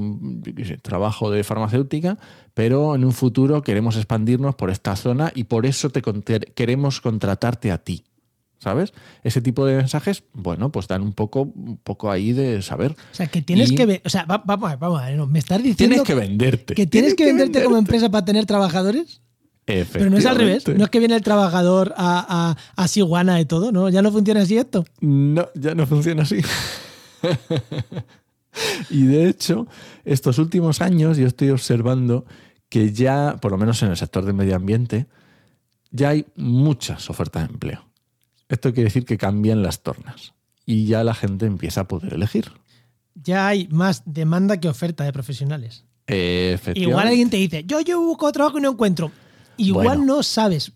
trabajo 0.82 1.30
de 1.30 1.44
farmacéutica, 1.44 2.18
pero 2.54 2.94
en 2.94 3.04
un 3.04 3.12
futuro 3.12 3.62
queremos 3.62 3.96
expandirnos 3.96 4.54
por 4.54 4.70
esta 4.70 4.96
zona 4.96 5.30
y 5.34 5.44
por 5.44 5.66
eso 5.66 5.90
te 5.90 6.00
queremos 6.54 7.00
contratarte 7.00 7.70
a 7.70 7.78
ti. 7.78 8.04
¿sabes? 8.64 8.94
Ese 9.22 9.42
tipo 9.42 9.66
de 9.66 9.76
mensajes, 9.76 10.24
bueno, 10.32 10.72
pues 10.72 10.88
dan 10.88 11.02
un 11.02 11.12
poco, 11.12 11.42
un 11.42 11.76
poco 11.76 12.10
ahí 12.10 12.32
de 12.32 12.62
saber. 12.62 12.92
O 12.92 13.14
sea, 13.14 13.26
que 13.26 13.42
tienes 13.42 13.72
que 13.72 14.00
o 14.02 14.08
sea, 14.08 14.24
vamos 14.24 14.48
a 14.48 14.70
ver, 14.70 14.78
vamos 14.78 15.02
a 15.02 15.10
ver, 15.10 15.26
me 15.26 15.38
estás 15.38 15.62
diciendo... 15.62 15.96
Tienes 15.96 16.02
que 16.02 16.14
venderte. 16.14 16.74
Que 16.74 16.86
tienes, 16.86 17.14
que, 17.14 17.26
venderte, 17.26 17.62
como 17.62 17.76
empresa 17.76 18.10
para 18.10 18.24
tener 18.24 18.46
trabajadores. 18.46 19.20
Pero 19.64 20.10
no 20.10 20.18
es 20.18 20.26
al 20.26 20.36
revés, 20.36 20.68
no 20.68 20.84
es 20.84 20.90
que 20.90 20.98
viene 20.98 21.14
el 21.16 21.22
trabajador 21.22 21.94
a, 21.96 22.56
a, 22.76 22.82
a 22.82 22.88
Siguana 22.88 23.40
y 23.40 23.46
todo, 23.46 23.72
¿no? 23.72 23.88
¿Ya 23.88 24.02
no 24.02 24.12
funciona 24.12 24.42
así 24.42 24.58
esto? 24.58 24.84
No, 25.00 25.48
ya 25.54 25.74
no 25.74 25.86
funciona 25.86 26.22
así. 26.22 26.40
y 28.90 29.06
de 29.06 29.28
hecho, 29.28 29.66
estos 30.04 30.38
últimos 30.38 30.80
años 30.80 31.16
yo 31.16 31.26
estoy 31.26 31.50
observando 31.50 32.26
que 32.68 32.92
ya, 32.92 33.38
por 33.40 33.52
lo 33.52 33.58
menos 33.58 33.82
en 33.82 33.90
el 33.90 33.96
sector 33.96 34.24
del 34.24 34.34
medio 34.34 34.56
ambiente, 34.56 35.06
ya 35.90 36.10
hay 36.10 36.26
muchas 36.36 37.08
ofertas 37.08 37.46
de 37.46 37.54
empleo. 37.54 37.84
Esto 38.48 38.72
quiere 38.74 38.88
decir 38.88 39.04
que 39.04 39.16
cambian 39.16 39.62
las 39.62 39.82
tornas 39.82 40.34
y 40.66 40.86
ya 40.86 41.04
la 41.04 41.14
gente 41.14 41.46
empieza 41.46 41.82
a 41.82 41.88
poder 41.88 42.14
elegir. 42.14 42.52
Ya 43.14 43.46
hay 43.48 43.68
más 43.68 44.02
demanda 44.04 44.58
que 44.58 44.68
oferta 44.68 45.04
de 45.04 45.12
profesionales. 45.12 45.84
Igual 46.74 47.08
alguien 47.08 47.30
te 47.30 47.36
dice, 47.36 47.64
yo, 47.64 47.80
yo 47.80 48.00
busco 48.00 48.30
trabajo 48.32 48.58
y 48.58 48.60
no 48.60 48.72
encuentro. 48.72 49.10
Igual 49.56 50.06
no 50.06 50.22
sabes 50.22 50.72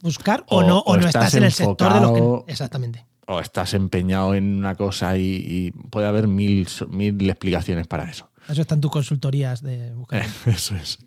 buscar 0.00 0.44
o, 0.48 0.62
no, 0.62 0.78
o, 0.80 0.96
no 0.96 1.06
estás, 1.06 1.34
en 1.34 1.44
el 1.44 1.52
sector 1.52 1.94
de 1.94 2.00
lo 2.00 2.44
que. 2.44 2.52
Exactamente. 2.52 3.06
O 3.26 3.40
estás 3.40 3.74
empeñado 3.74 4.34
en 4.34 4.56
una 4.56 4.74
cosa 4.74 5.16
y, 5.16 5.72
puede 5.90 6.06
haber 6.06 6.26
mil, 6.26 6.66
mil 6.88 7.30
explicaciones 7.30 7.86
para 7.86 8.10
eso. 8.10 8.30
Eso 8.48 8.62
están 8.62 8.80
tus 8.80 8.90
consultorías 8.90 9.62
de 9.62 9.94
buscar. 9.94 10.26
Eso 10.46 10.74
es. 10.74 10.98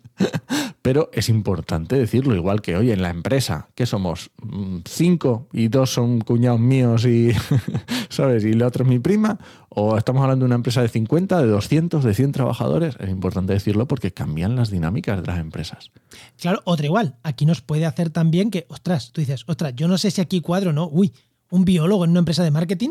Pero 0.80 1.10
es 1.12 1.28
importante 1.28 1.96
decirlo, 1.96 2.34
igual 2.34 2.62
que 2.62 2.76
hoy 2.76 2.90
en 2.90 3.02
la 3.02 3.10
empresa, 3.10 3.68
que 3.74 3.86
somos 3.86 4.30
mm, 4.42 4.78
cinco 4.86 5.48
y 5.52 5.68
dos 5.68 5.90
son 5.90 6.20
cuñados 6.20 6.60
míos 6.60 7.04
y, 7.04 7.32
¿sabes? 8.08 8.44
Y 8.44 8.50
el 8.50 8.62
otro 8.62 8.84
es 8.84 8.88
mi 8.88 8.98
prima, 8.98 9.38
o 9.74 9.98
estamos 9.98 10.22
hablando 10.22 10.44
de 10.44 10.46
una 10.46 10.54
empresa 10.54 10.82
de 10.82 10.88
50, 10.88 11.42
de 11.42 11.48
200, 11.48 12.04
de 12.04 12.14
100 12.14 12.32
trabajadores, 12.32 12.96
es 13.00 13.10
importante 13.10 13.52
decirlo 13.52 13.86
porque 13.86 14.12
cambian 14.12 14.54
las 14.54 14.70
dinámicas 14.70 15.20
de 15.20 15.26
las 15.26 15.40
empresas. 15.40 15.90
Claro, 16.38 16.62
otra 16.64 16.86
igual, 16.86 17.16
aquí 17.24 17.44
nos 17.44 17.60
puede 17.60 17.84
hacer 17.84 18.10
también 18.10 18.50
que, 18.50 18.66
ostras, 18.68 19.10
tú 19.10 19.20
dices, 19.20 19.44
ostras, 19.48 19.74
yo 19.74 19.88
no 19.88 19.98
sé 19.98 20.10
si 20.12 20.20
aquí 20.20 20.40
cuadro 20.40 20.70
o 20.70 20.72
no, 20.72 20.88
uy, 20.90 21.12
un 21.50 21.64
biólogo 21.64 22.04
en 22.04 22.10
una 22.10 22.20
empresa 22.20 22.44
de 22.44 22.52
marketing, 22.52 22.90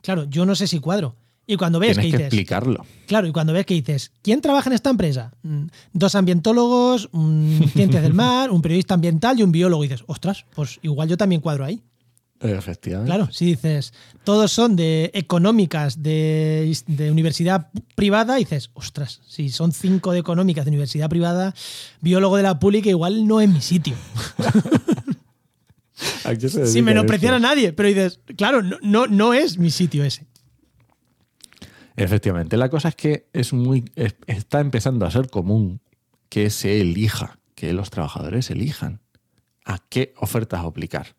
claro, 0.00 0.24
yo 0.24 0.46
no 0.46 0.54
sé 0.54 0.66
si 0.66 0.78
cuadro. 0.78 1.16
Y 1.44 1.56
cuando 1.56 1.80
ves 1.80 1.98
que, 1.98 2.04
dices. 2.04 2.20
explicarlo. 2.20 2.86
Claro, 3.06 3.26
y 3.26 3.32
cuando 3.32 3.52
ves 3.52 3.66
que 3.66 3.74
dices, 3.74 4.12
¿quién 4.22 4.40
trabaja 4.40 4.70
en 4.70 4.74
esta 4.74 4.90
empresa? 4.90 5.32
Mm, 5.42 5.64
dos 5.92 6.14
ambientólogos, 6.14 7.08
un 7.12 7.68
ciencias 7.72 8.02
del 8.02 8.14
mar, 8.14 8.52
un 8.52 8.62
periodista 8.62 8.94
ambiental 8.94 9.40
y 9.40 9.42
un 9.42 9.50
biólogo. 9.50 9.84
Y 9.84 9.88
dices, 9.88 10.04
ostras, 10.06 10.46
pues 10.54 10.78
igual 10.82 11.08
yo 11.08 11.16
también 11.16 11.40
cuadro 11.40 11.64
ahí. 11.64 11.82
Efectivamente. 12.42 13.08
Claro, 13.08 13.32
si 13.32 13.46
dices, 13.46 13.94
todos 14.24 14.50
son 14.50 14.74
de 14.74 15.10
económicas 15.14 16.02
de, 16.02 16.74
universidad 17.10 17.68
privada, 17.94 18.34
dices, 18.34 18.70
ostras, 18.74 19.20
si 19.28 19.50
son 19.50 19.72
cinco 19.72 20.12
de 20.12 20.18
económicas 20.18 20.64
de 20.64 20.70
universidad 20.70 21.08
privada, 21.08 21.54
biólogo 22.00 22.36
de 22.36 22.42
la 22.42 22.58
pública 22.58 22.88
igual 22.88 23.26
no 23.26 23.40
es 23.40 23.48
mi 23.48 23.60
sitio. 23.60 23.94
Sin 26.66 26.84
menospreciar 26.84 27.34
a 27.34 27.38
nadie, 27.38 27.72
pero 27.72 27.88
dices, 27.88 28.20
claro, 28.36 28.62
no, 28.62 29.06
no 29.06 29.34
es 29.34 29.58
mi 29.58 29.70
sitio 29.70 30.04
ese. 30.04 30.26
Efectivamente, 31.96 32.56
la 32.56 32.70
cosa 32.70 32.88
es 32.88 32.96
que 32.96 33.28
es 33.32 33.52
muy, 33.52 33.84
está 34.26 34.60
empezando 34.60 35.06
a 35.06 35.10
ser 35.10 35.28
común 35.28 35.80
que 36.28 36.50
se 36.50 36.80
elija, 36.80 37.38
que 37.54 37.72
los 37.72 37.90
trabajadores 37.90 38.50
elijan 38.50 39.00
a 39.64 39.78
qué 39.88 40.14
ofertas 40.16 40.64
aplicar. 40.64 41.14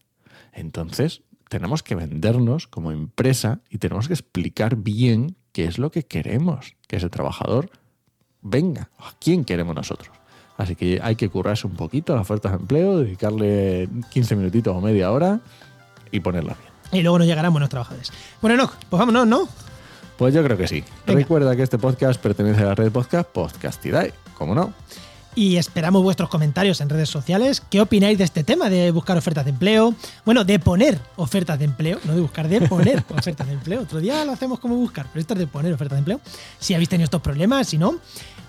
Entonces, 0.54 1.22
tenemos 1.50 1.84
que 1.84 1.96
vendernos 1.96 2.68
como 2.68 2.92
empresa 2.92 3.60
y 3.70 3.78
tenemos 3.80 4.08
que 4.08 4.14
explicar 4.14 4.76
bien 4.76 5.36
qué 5.52 5.66
es 5.66 5.78
lo 5.78 5.92
que 5.92 6.04
queremos, 6.04 6.76
que 6.88 6.98
ese 6.98 7.10
trabajador 7.10 7.70
venga, 8.42 8.90
a 9.00 9.14
quién 9.20 9.46
queremos 9.46 9.76
nosotros. 9.76 10.10
Así 10.58 10.76
que 10.76 11.00
hay 11.02 11.16
que 11.16 11.30
currarse 11.30 11.66
un 11.66 11.74
poquito 11.74 12.14
a 12.14 12.18
las 12.18 12.24
ofertas 12.24 12.52
de 12.52 12.58
empleo, 12.60 13.00
dedicarle 13.00 13.90
15 14.12 14.36
minutitos 14.36 14.76
o 14.76 14.82
media 14.82 15.12
hora 15.12 15.40
y 16.12 16.20
ponerla 16.20 16.56
bien. 16.56 17.00
Y 17.00 17.02
luego 17.02 17.18
nos 17.18 17.28
llegarán 17.28 17.52
buenos 17.52 17.70
trabajadores. 17.70 18.12
Bueno, 18.42 18.58
no, 18.58 18.72
pues 18.90 19.00
vámonos, 19.00 19.26
¿no? 19.26 19.48
Pues 20.18 20.34
yo 20.34 20.44
creo 20.44 20.58
que 20.58 20.68
sí. 20.68 20.84
Venga. 21.08 21.20
Recuerda 21.20 21.56
que 21.56 21.64
este 21.64 21.80
podcast 21.80 22.22
pertenece 22.22 22.62
a 22.62 22.66
la 22.66 22.76
red 22.76 22.92
podcast 22.92 23.28
Podcastidae, 23.30 24.14
¿cómo 24.38 24.54
no? 24.54 24.74
Y 25.36 25.58
esperamos 25.58 26.04
vuestros 26.04 26.30
comentarios 26.30 26.80
en 26.82 26.90
redes 26.90 27.10
sociales. 27.10 27.62
¿Qué 27.70 27.82
opináis 27.82 28.20
de 28.20 28.24
este 28.24 28.44
tema 28.44 28.70
de 28.70 28.92
buscar 28.92 29.18
ofertas 29.18 29.46
de 29.46 29.52
empleo? 29.52 29.96
Bueno, 30.26 30.44
de 30.44 30.60
poner 30.60 31.00
ofertas 31.16 31.58
de 31.58 31.66
empleo, 31.66 32.00
no 32.04 32.14
de 32.14 32.22
buscar, 32.22 32.48
de 32.48 32.62
poner 32.62 33.04
ofertas 33.10 33.48
de 33.48 33.54
empleo. 33.54 33.82
Otro 33.82 34.00
día 34.00 34.24
lo 34.26 34.32
hacemos 34.32 34.60
como 34.60 34.76
buscar, 34.76 35.08
pero 35.12 35.22
esto 35.22 35.34
es 35.34 35.40
de 35.40 35.48
poner 35.48 35.74
ofertas 35.74 35.96
de 35.96 36.00
empleo. 36.00 36.22
Si 36.60 36.76
habéis 36.76 36.90
tenido 36.90 37.06
estos 37.06 37.22
problemas, 37.22 37.68
si 37.68 37.80
no. 37.80 37.96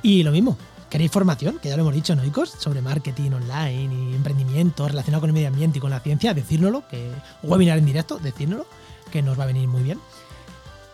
Y 0.02 0.22
lo 0.24 0.30
mismo, 0.30 0.58
¿queréis 0.90 1.10
formación? 1.10 1.58
Que 1.58 1.70
ya 1.70 1.76
lo 1.76 1.82
hemos 1.84 1.94
dicho, 1.94 2.14
¿no, 2.14 2.24
Icos? 2.24 2.50
Sobre 2.50 2.82
marketing 2.82 3.30
online 3.30 3.94
y 3.94 4.14
emprendimiento 4.14 4.86
relacionado 4.86 5.22
con 5.22 5.30
el 5.30 5.34
medio 5.34 5.48
ambiente 5.48 5.78
y 5.78 5.80
con 5.80 5.90
la 5.90 6.00
ciencia, 6.00 6.34
decírnoslo. 6.34 6.86
Que, 6.88 7.10
webinar 7.42 7.78
en 7.78 7.86
directo, 7.86 8.18
decírnoslo, 8.18 8.66
que 9.10 9.22
nos 9.22 9.38
va 9.38 9.44
a 9.44 9.46
venir 9.46 9.68
muy 9.68 9.82
bien. 9.82 9.98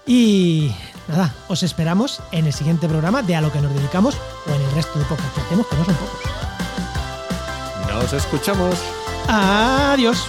Y 0.07 0.75
nada, 1.09 1.35
os 1.49 1.63
esperamos 1.63 2.21
en 2.33 2.47
el 2.47 2.53
siguiente 2.53 2.89
programa 2.89 3.23
de 3.23 3.37
A 3.37 3.41
lo 3.41 3.53
que 3.53 3.61
nos 3.61 3.73
dedicamos 3.75 4.17
o 4.47 4.51
en 4.51 4.61
el 4.61 4.71
resto 4.73 4.99
de 4.99 5.05
podcasts 5.05 5.35
que 5.35 5.41
hacemos, 5.41 5.67
que 5.67 5.77
no 5.77 5.85
son 5.85 5.95
pocos. 5.95 6.21
Nos 7.89 8.13
escuchamos. 8.13 8.77
Adiós. 9.29 10.27